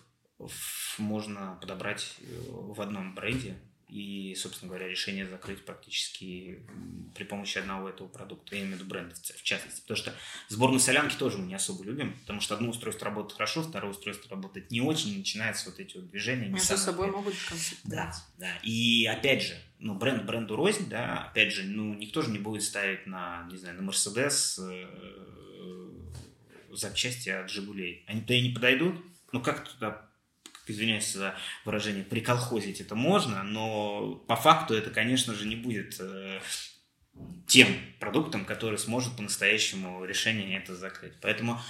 [0.99, 3.61] можно подобрать э, в одном бренде
[3.91, 6.61] и, собственно говоря, решение закрыть практически
[7.15, 9.81] при помощи одного этого продукта, я имею в виду бренда в частности.
[9.81, 10.15] Потому что
[10.49, 14.31] сборную солянки тоже мы не особо любим, потому что одно устройство работает хорошо, второе устройство
[14.31, 16.49] работает не очень, и начинаются вот эти вот движения.
[16.49, 18.15] Между собой могут конфликтовать.
[18.39, 18.57] Да, да.
[18.63, 22.63] И опять же, ну, бренд бренду рознь, да, опять же, ну, никто же не будет
[22.63, 24.87] ставить на, не знаю, на Мерседес э,
[26.71, 28.05] запчасти от Жигулей.
[28.07, 28.95] Они туда и не подойдут,
[29.33, 30.10] ну, как туда
[30.67, 31.35] извиняюсь за
[31.65, 36.41] выражение, приколхозить это можно, но по факту это, конечно же, не будет э,
[37.47, 41.15] тем продуктом, который сможет по-настоящему решение это закрыть.
[41.21, 41.61] Поэтому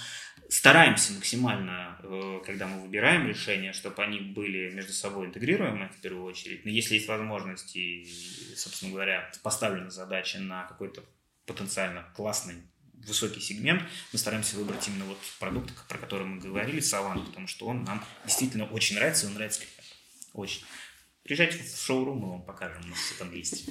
[0.49, 6.25] стараемся максимально, э, когда мы выбираем решения, чтобы они были между собой интегрируемы в первую
[6.25, 6.65] очередь.
[6.65, 8.05] Но если есть возможность и,
[8.55, 11.03] собственно говоря, поставлена задача на какой-то
[11.45, 12.55] потенциально классный
[12.93, 13.83] высокий сегмент,
[14.13, 18.03] мы стараемся выбрать именно вот продукт, про который мы говорили, Саван, потому что он нам
[18.25, 19.61] действительно очень нравится, он нравится
[20.33, 20.65] Очень.
[21.23, 23.69] Приезжайте в шоурум, мы вам покажем, у нас все там есть.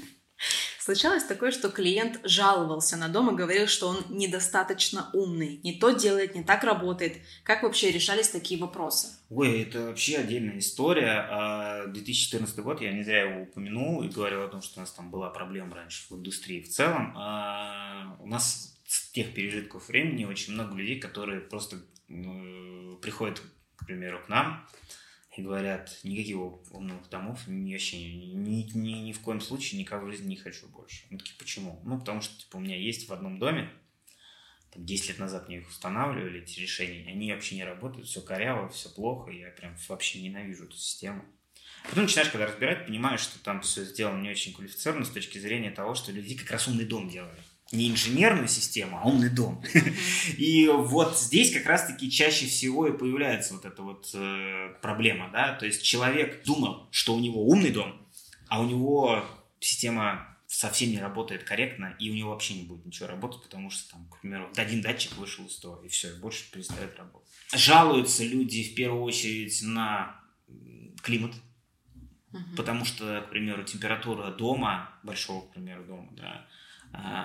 [0.78, 5.90] Случалось такое, что клиент жаловался на дом и говорил, что он недостаточно умный, не то
[5.90, 7.18] делает, не так работает.
[7.42, 9.08] Как вообще решались такие вопросы?
[9.28, 11.84] Ой, это вообще отдельная история.
[11.88, 14.90] 2014 а, год, я не зря его упомянул и говорил о том, что у нас
[14.92, 17.12] там была проблема раньше в индустрии в целом.
[17.18, 21.76] А, у нас с тех пережитков времени очень много людей, которые просто
[23.00, 23.40] приходят,
[23.76, 24.66] к примеру, к нам
[25.36, 26.36] и говорят, никаких
[26.72, 30.66] умных домов ни, вообще ни, ни, ни в коем случае никого в жизни не хочу
[30.68, 31.04] больше.
[31.10, 31.80] Мы такие, почему?
[31.84, 33.70] Ну, потому что типа, у меня есть в одном доме,
[34.72, 38.68] там, 10 лет назад мне их устанавливали, эти решения, они вообще не работают, все коряво,
[38.68, 41.24] все плохо, я прям вообще ненавижу эту систему.
[41.88, 45.70] Потом начинаешь, когда разбирать, понимаешь, что там все сделано не очень квалифицированно с точки зрения
[45.70, 47.38] того, что люди как раз умный дом делали
[47.72, 49.62] не инженерную систему, а умный дом.
[50.36, 55.54] И вот здесь как раз-таки чаще всего и появляется вот эта вот э, проблема, да,
[55.54, 57.94] то есть человек думал, что у него умный дом,
[58.48, 59.24] а у него
[59.60, 63.92] система совсем не работает корректно, и у него вообще не будет ничего работать, потому что
[63.92, 67.28] там, к примеру, один датчик вышел из строя, и все, больше перестает работать.
[67.54, 70.20] Жалуются люди в первую очередь на
[71.02, 71.34] климат,
[72.56, 76.46] потому что, к примеру, температура дома, большого, к примеру, дома, да,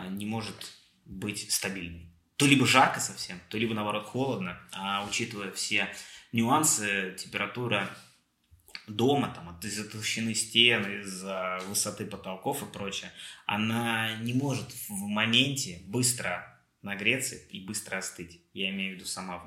[0.10, 0.74] не может
[1.06, 2.12] быть стабильной.
[2.38, 5.88] То либо жарко совсем, то либо наоборот холодно, а учитывая все
[6.34, 7.90] нюансы, температура
[8.88, 13.12] дома, там, из-за толщины стен, из-за высоты потолков и прочее,
[13.46, 16.52] она не может в моменте быстро
[16.82, 18.42] нагреться и быстро остыть.
[18.54, 19.44] Я имею в виду сама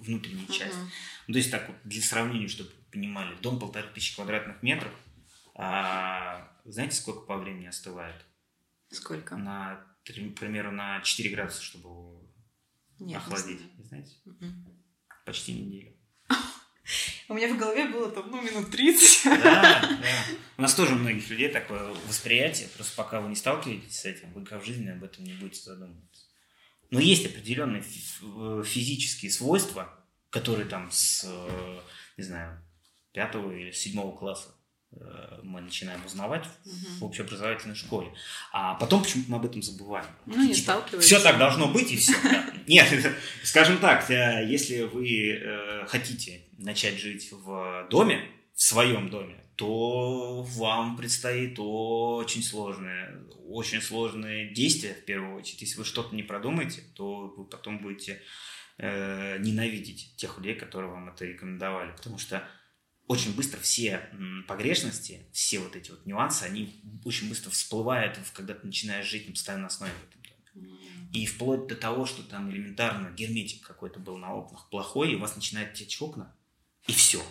[0.00, 0.76] внутренняя часть.
[0.76, 0.88] Uh-huh.
[1.26, 4.92] Ну, то есть так вот, для сравнения, чтобы понимали, дом полторы тысячи квадратных метров,
[5.54, 8.16] а, знаете, сколько по времени остывает?
[8.90, 9.36] Сколько?
[9.36, 12.20] На, к примеру, на 4 градуса, чтобы
[12.98, 13.60] Нет, охладить.
[13.78, 14.14] Не знаете?
[14.26, 14.52] Mm-mm.
[15.24, 15.96] Почти неделю.
[17.28, 19.24] У меня в голове было там, ну, минут 30.
[19.24, 20.00] Да, да.
[20.56, 24.32] У нас тоже у многих людей такое восприятие, просто пока вы не сталкиваетесь с этим,
[24.32, 26.26] вы как в жизни об этом не будете задумываться.
[26.90, 29.92] Но есть определенные физические свойства,
[30.30, 31.80] которые там с, э,
[32.16, 32.62] не знаю,
[33.12, 34.55] пятого или седьмого класса Э,
[35.42, 36.74] мы начинаем узнавать угу.
[36.98, 38.12] в общеобразовательной школе.
[38.52, 40.06] А потом почему-то мы об этом забываем.
[40.26, 42.14] Ну, не типа, Все так должно быть, и все.
[42.66, 42.88] Нет,
[43.42, 50.42] скажем так, э, если вы э, хотите начать жить в доме, в своем доме, то
[50.42, 55.62] вам предстоит очень сложное, очень сложное действие в первую очередь.
[55.62, 58.20] Если вы что-то не продумаете, то вы потом будете
[58.78, 61.92] э, ненавидеть тех людей, которые вам это рекомендовали.
[61.92, 62.46] Потому что
[63.08, 64.08] очень быстро все
[64.48, 69.32] погрешности, все вот эти вот нюансы, они очень быстро всплывают, когда ты начинаешь жить на
[69.32, 70.78] постоянной основе в этом доме.
[71.12, 75.20] И вплоть до того, что там элементарно герметик какой-то был на окнах плохой, и у
[75.20, 76.34] вас начинает течь окна,
[76.86, 77.22] и все.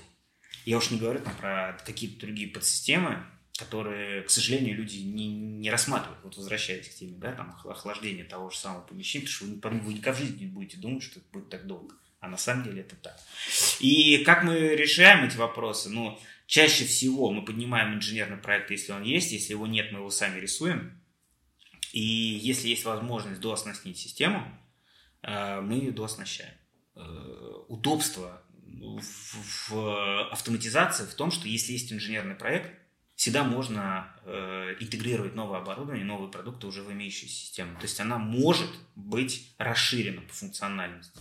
[0.65, 3.23] Я уж не говорю там про какие-то другие подсистемы,
[3.57, 8.49] которые, к сожалению, люди не, не рассматривают, вот возвращаясь к теме, да, там, охлаждение того
[8.49, 11.29] же самого помещения, потому что вы, вы никогда в жизни не будете думать, что это
[11.31, 11.95] будет так долго.
[12.19, 13.19] А на самом деле это так.
[13.79, 15.89] И как мы решаем эти вопросы?
[15.89, 20.09] Ну, чаще всего мы поднимаем инженерный проект, если он есть, если его нет, мы его
[20.09, 20.99] сами рисуем.
[21.93, 24.43] И если есть возможность дооснастить систему,
[25.21, 26.53] э, мы ее дооснащаем.
[26.95, 28.41] Э, удобство
[29.69, 32.71] в автоматизации в том, что если есть инженерный проект,
[33.15, 37.75] всегда можно э, интегрировать новое оборудование, новые продукты уже в имеющуюся систему.
[37.77, 41.19] То есть она может быть расширена по функциональности.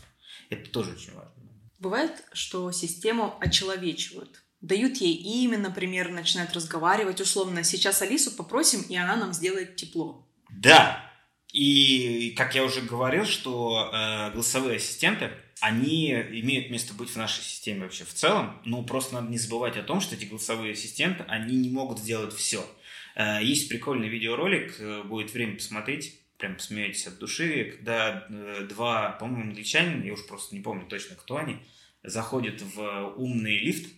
[0.54, 1.32] Это тоже очень важно.
[1.78, 4.42] Бывает, что систему очеловечивают.
[4.60, 7.20] Дают ей имя, например, начинают разговаривать.
[7.20, 10.26] Условно, сейчас Алису попросим, и она нам сделает тепло.
[10.50, 11.10] Да.
[11.52, 15.30] И, как я уже говорил, что э, голосовые ассистенты
[15.60, 19.76] они имеют место быть в нашей системе вообще в целом, но просто надо не забывать
[19.76, 22.66] о том, что эти голосовые ассистенты, они не могут сделать все.
[23.14, 29.12] Э, есть прикольный видеоролик, э, будет время посмотреть, прям посмеетесь от души, когда э, два,
[29.12, 31.58] по-моему, англичанина, я уж просто не помню точно, кто они,
[32.02, 33.92] заходят в умный лифт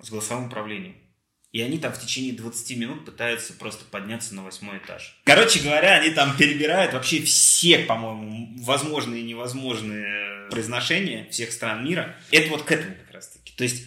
[0.00, 0.96] с голосовым управлением.
[1.52, 5.20] И они там в течение 20 минут пытаются просто подняться на восьмой этаж.
[5.24, 12.16] Короче говоря, они там перебирают вообще все, по-моему, возможные и невозможные произношения всех стран мира.
[12.30, 13.52] Это вот к этому как раз таки.
[13.54, 13.86] То есть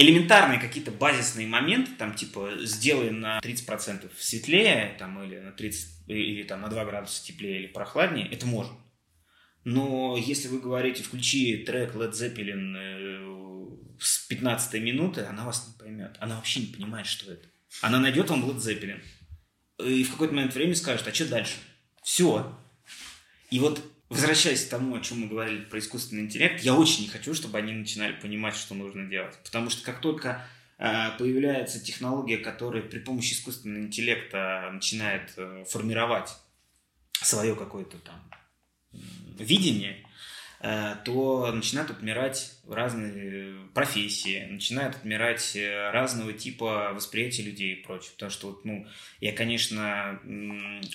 [0.00, 6.42] элементарные какие-то базисные моменты, там типа сделай на 30% светлее, там, или на 30, или
[6.44, 8.74] там на 2 градуса теплее или прохладнее, это можно.
[9.64, 15.78] Но если вы говорите, включи трек Led Zeppelin э, с 15 минуты она вас не
[15.78, 16.16] поймет.
[16.18, 17.46] Она вообще не понимает, что это.
[17.82, 19.02] Она найдет вам Led Zeppelin.
[19.84, 21.56] И в какой-то момент времени скажет, а что дальше?
[22.02, 22.58] Все.
[23.50, 27.08] И вот возвращаясь к тому, о чем мы говорили про искусственный интеллект, я очень не
[27.08, 29.38] хочу, чтобы они начинали понимать, что нужно делать.
[29.44, 30.44] Потому что как только
[30.78, 36.30] э, появляется технология, которая при помощи искусственного интеллекта начинает э, формировать
[37.12, 38.20] свое какое-то там
[39.38, 40.04] видение,
[40.60, 48.10] то начинают отмирать разные профессии, начинают отмирать э, разного типа восприятия людей и прочее.
[48.12, 48.86] Потому что, вот, ну,
[49.20, 50.20] я, конечно,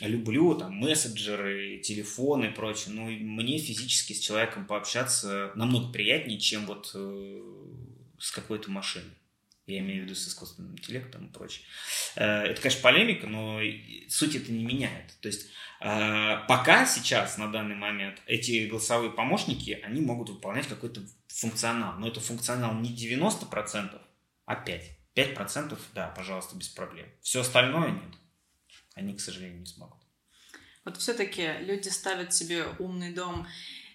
[0.02, 6.68] люблю там мессенджеры, телефоны и прочее, но мне физически с человеком пообщаться намного приятнее, чем
[6.68, 7.42] вот э,
[8.20, 9.16] с какой-то машиной.
[9.66, 11.66] Я имею в виду с искусственным интеллектом и прочее.
[12.14, 13.60] Это, конечно, полемика, но
[14.10, 15.16] суть это не меняет.
[15.22, 21.02] То есть Э, пока сейчас, на данный момент, эти голосовые помощники, они могут выполнять какой-то
[21.28, 22.00] функционал.
[22.00, 24.02] Но это функционал не 90%,
[24.46, 24.82] а 5%.
[25.16, 27.08] 5% да, пожалуйста, без проблем.
[27.22, 28.16] Все остальное нет.
[28.96, 30.02] Они, к сожалению, не смогут.
[30.84, 33.48] Вот все-таки люди ставят себе умный дом.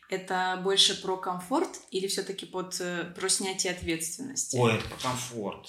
[0.09, 4.57] Это больше про комфорт или все-таки под, э, про снятие ответственности?
[4.57, 5.68] Ой, это про комфорт.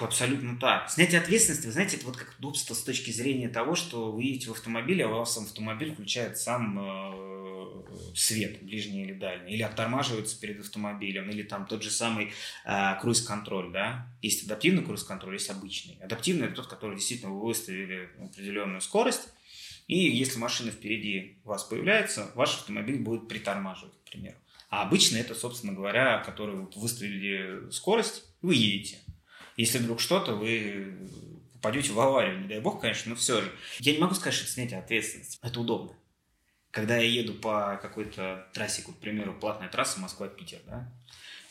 [0.00, 0.90] Абсолютно так.
[0.90, 4.48] Снятие ответственности, вы знаете, это вот как удобство с точки зрения того, что вы едете
[4.48, 7.82] в автомобиле, а у вас автомобиль включает сам э,
[8.14, 12.32] свет, ближний или дальний, или оттормаживается перед автомобилем, или там тот же самый
[12.64, 14.06] э, круиз-контроль, да.
[14.22, 15.98] Есть адаптивный круиз-контроль, есть обычный.
[16.02, 19.28] Адаптивный это тот, который действительно вы выставили определенную скорость,
[19.86, 24.36] и если машина впереди вас появляется, ваш автомобиль будет притормаживать, к примеру.
[24.70, 28.98] А обычный это, собственно говоря, который вы выставили скорость, вы едете.
[29.58, 30.96] Если вдруг что-то, вы
[31.54, 33.52] попадете в аварию, не дай бог, конечно, но все же.
[33.80, 35.36] Я не могу сказать, что это снятие ответственности.
[35.42, 35.96] Это удобно.
[36.70, 40.92] Когда я еду по какой-то трассе, к примеру, платная трасса Москва-Питер, да,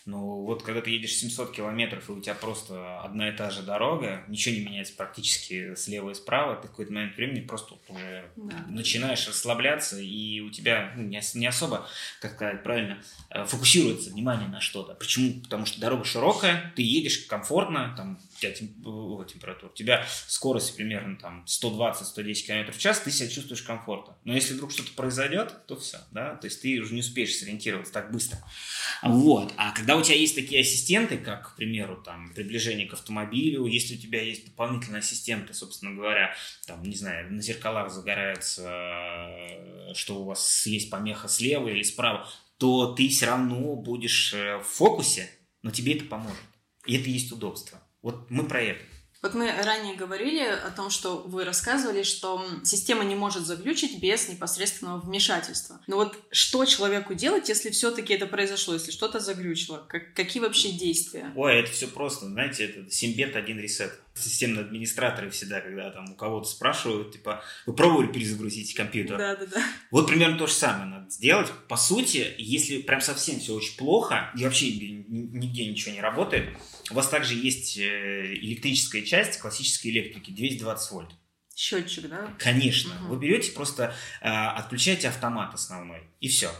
[0.07, 3.61] ну вот когда ты едешь 700 километров, и у тебя просто одна и та же
[3.61, 8.31] дорога, ничего не меняется практически слева и справа, ты в какой-то момент времени просто уже
[8.37, 8.55] да.
[8.69, 11.85] начинаешь расслабляться, и у тебя ну, не, не особо,
[12.21, 14.93] как сказать правильно, э, фокусируется внимание на что-то.
[14.93, 15.41] Почему?
[15.41, 18.67] Потому что дорога широкая, ты едешь комфортно, там тебя тем,
[19.25, 24.17] температура, у тебя скорость примерно там 120-110 км в час, ты себя чувствуешь комфортно.
[24.23, 27.93] Но если вдруг что-то произойдет, то все, да, то есть ты уже не успеешь сориентироваться
[27.93, 28.39] так быстро.
[29.01, 29.53] Вот.
[29.57, 33.95] А когда у тебя есть такие ассистенты, как, к примеру, там, приближение к автомобилю, если
[33.95, 36.35] у тебя есть дополнительные ассистенты, собственно говоря,
[36.65, 39.37] там, не знаю, на зеркалах загорается,
[39.93, 42.27] что у вас есть помеха слева или справа,
[42.57, 45.29] то ты все равно будешь э, в фокусе,
[45.61, 46.41] но тебе это поможет.
[46.85, 47.79] И это есть удобство.
[48.07, 48.79] Вот мы про это.
[49.21, 54.29] Вот мы ранее говорили о том, что вы рассказывали, что система не может заглючить без
[54.29, 55.81] непосредственного вмешательства.
[55.87, 59.85] Но вот что человеку делать, если все-таки это произошло, если что-то заглючило?
[59.89, 61.33] Как, какие вообще действия?
[61.35, 63.91] Ой, это все просто, знаете, это 7 бет, один ресет.
[64.15, 69.17] Системные администраторы всегда, когда там у кого-то спрашивают, типа, вы пробовали перезагрузить компьютер?
[69.17, 69.63] Да, да, да.
[69.91, 71.51] Вот примерно то же самое надо сделать.
[71.67, 76.57] По сути, если прям совсем все очень плохо, и вообще нигде ничего не работает,
[76.91, 81.09] у вас также есть э, электрическая часть классической электрики, 220 вольт.
[81.55, 82.35] Счетчик, да?
[82.37, 82.95] Конечно.
[83.01, 83.15] Угу.
[83.15, 86.51] Вы берете, просто э, отключаете автомат основной, и все.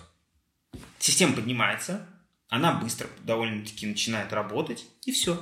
[0.99, 2.07] Система поднимается,
[2.49, 5.39] она быстро довольно-таки начинает работать, и все.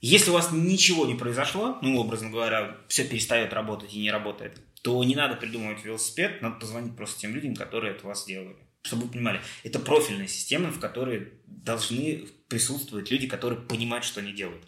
[0.00, 4.60] Если у вас ничего не произошло, ну, образно говоря, все перестает работать и не работает,
[4.82, 8.56] то не надо придумывать велосипед, надо позвонить просто тем людям, которые это у вас делали.
[8.82, 14.32] Чтобы вы понимали, это профильная система, в которой должны присутствовать люди, которые понимают, что они
[14.32, 14.64] делают.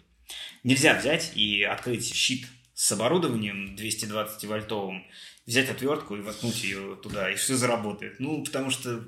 [0.63, 5.03] Нельзя взять и открыть щит с оборудованием 220-вольтовым,
[5.45, 8.19] взять отвертку и воткнуть ее туда, и все заработает.
[8.19, 9.05] Ну, потому что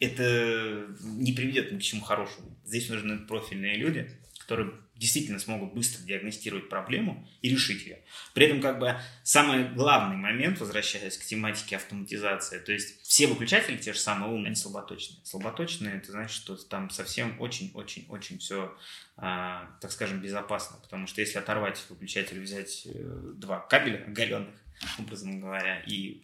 [0.00, 2.58] это не приведет ни к чему хорошему.
[2.64, 8.00] Здесь нужны профильные люди, которые действительно смогут быстро диагностировать проблему и решить ее.
[8.34, 13.76] При этом как бы самый главный момент, возвращаясь к тематике автоматизации, то есть все выключатели
[13.76, 15.18] те же самые умные, они слаботочные.
[15.24, 18.76] Слаботочные, это значит, что там совсем очень-очень-очень все,
[19.16, 24.54] а, так скажем, безопасно, потому что если оторвать выключатель, взять э, два кабеля оголенных,
[24.98, 26.22] образно говоря, и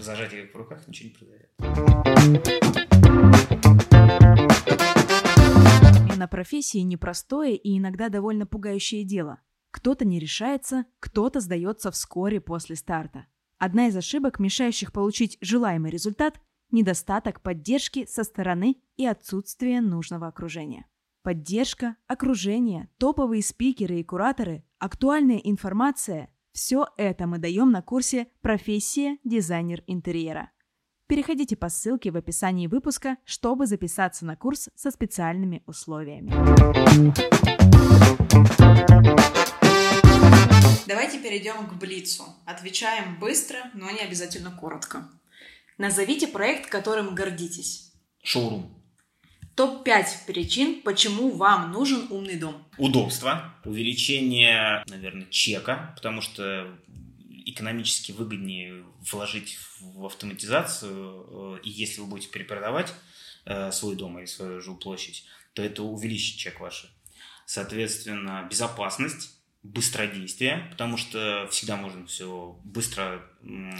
[0.00, 1.50] зажать их в руках, ничего не произойдет.
[6.14, 9.40] Смена профессии– непростое и иногда довольно пугающее дело.
[9.72, 13.26] Кто-то не решается, кто-то сдается вскоре после старта.
[13.58, 16.40] Одна из ошибок, мешающих получить желаемый результат–
[16.70, 20.86] недостаток поддержки со стороны и отсутствие нужного окружения.
[21.22, 29.18] Поддержка, окружение, топовые спикеры и кураторы, актуальная информация– все это мы даем на курсе «Профессия
[29.24, 30.52] дизайнер интерьера».
[31.06, 36.30] Переходите по ссылке в описании выпуска, чтобы записаться на курс со специальными условиями.
[40.86, 42.24] Давайте перейдем к Блицу.
[42.46, 45.06] Отвечаем быстро, но не обязательно коротко.
[45.76, 47.92] Назовите проект, которым гордитесь.
[48.22, 48.74] Шоурум.
[49.56, 52.66] Топ-5 причин, почему вам нужен умный дом.
[52.78, 56.78] Удобство, увеличение, наверное, чека, потому что
[57.44, 62.92] экономически выгоднее вложить в автоматизацию, э, и если вы будете перепродавать
[63.44, 66.86] э, свой дом или свою жилплощадь, то это увеличит чек ваш.
[67.46, 73.24] Соответственно, безопасность, быстродействие, потому что всегда можно все быстро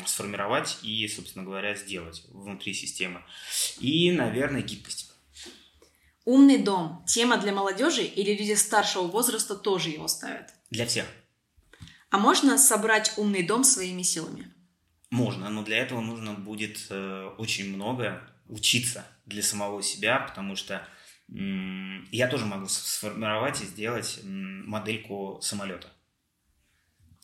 [0.06, 3.22] сформировать и, собственно говоря, сделать внутри системы.
[3.80, 5.12] И, наверное, гибкость.
[6.24, 7.04] Умный дом.
[7.06, 10.54] Тема для молодежи или люди старшего возраста тоже его ставят?
[10.70, 11.06] Для всех.
[12.14, 14.48] А можно собрать умный дом своими силами?
[15.10, 20.86] Можно, но для этого нужно будет э, очень много учиться для самого себя, потому что
[21.28, 25.92] м- я тоже могу сформировать и сделать м- модельку самолета.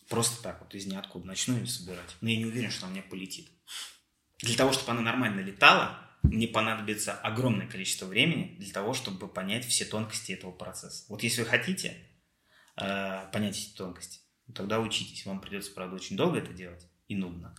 [0.08, 2.16] Просто так вот из ниоткуда начну ее собирать.
[2.20, 3.48] Но я не уверен, что она мне полетит.
[4.40, 9.64] Для того, чтобы она нормально летала, мне понадобится огромное количество времени для того, чтобы понять
[9.66, 11.04] все тонкости этого процесса.
[11.08, 11.96] Вот если вы хотите
[12.76, 14.19] э, понять эти тонкости,
[14.54, 15.26] тогда учитесь.
[15.26, 17.54] Вам придется, правда, очень долго это делать и нудно.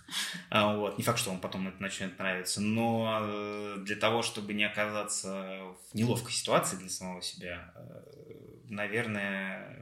[0.50, 0.98] А, вот.
[0.98, 5.62] Не факт, что вам потом это начнет нравиться, но э, для того, чтобы не оказаться
[5.89, 9.78] в неловкой ситуации для самого себя, э, наверное,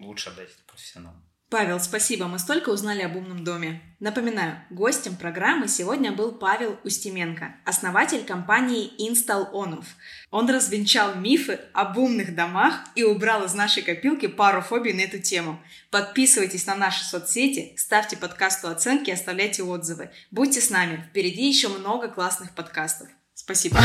[0.00, 1.22] лучше отдать это профессионалам.
[1.54, 2.26] Павел, спасибо.
[2.26, 3.80] Мы столько узнали об умном доме.
[4.00, 9.84] Напоминаю, гостем программы сегодня был Павел Устименко, основатель компании Install Onов.
[10.32, 15.20] Он развенчал мифы об умных домах и убрал из нашей копилки пару фобий на эту
[15.20, 15.62] тему.
[15.92, 20.10] Подписывайтесь на наши соцсети, ставьте подкасту оценки, оставляйте отзывы.
[20.32, 23.06] Будьте с нами, впереди еще много классных подкастов.
[23.32, 23.78] Спасибо.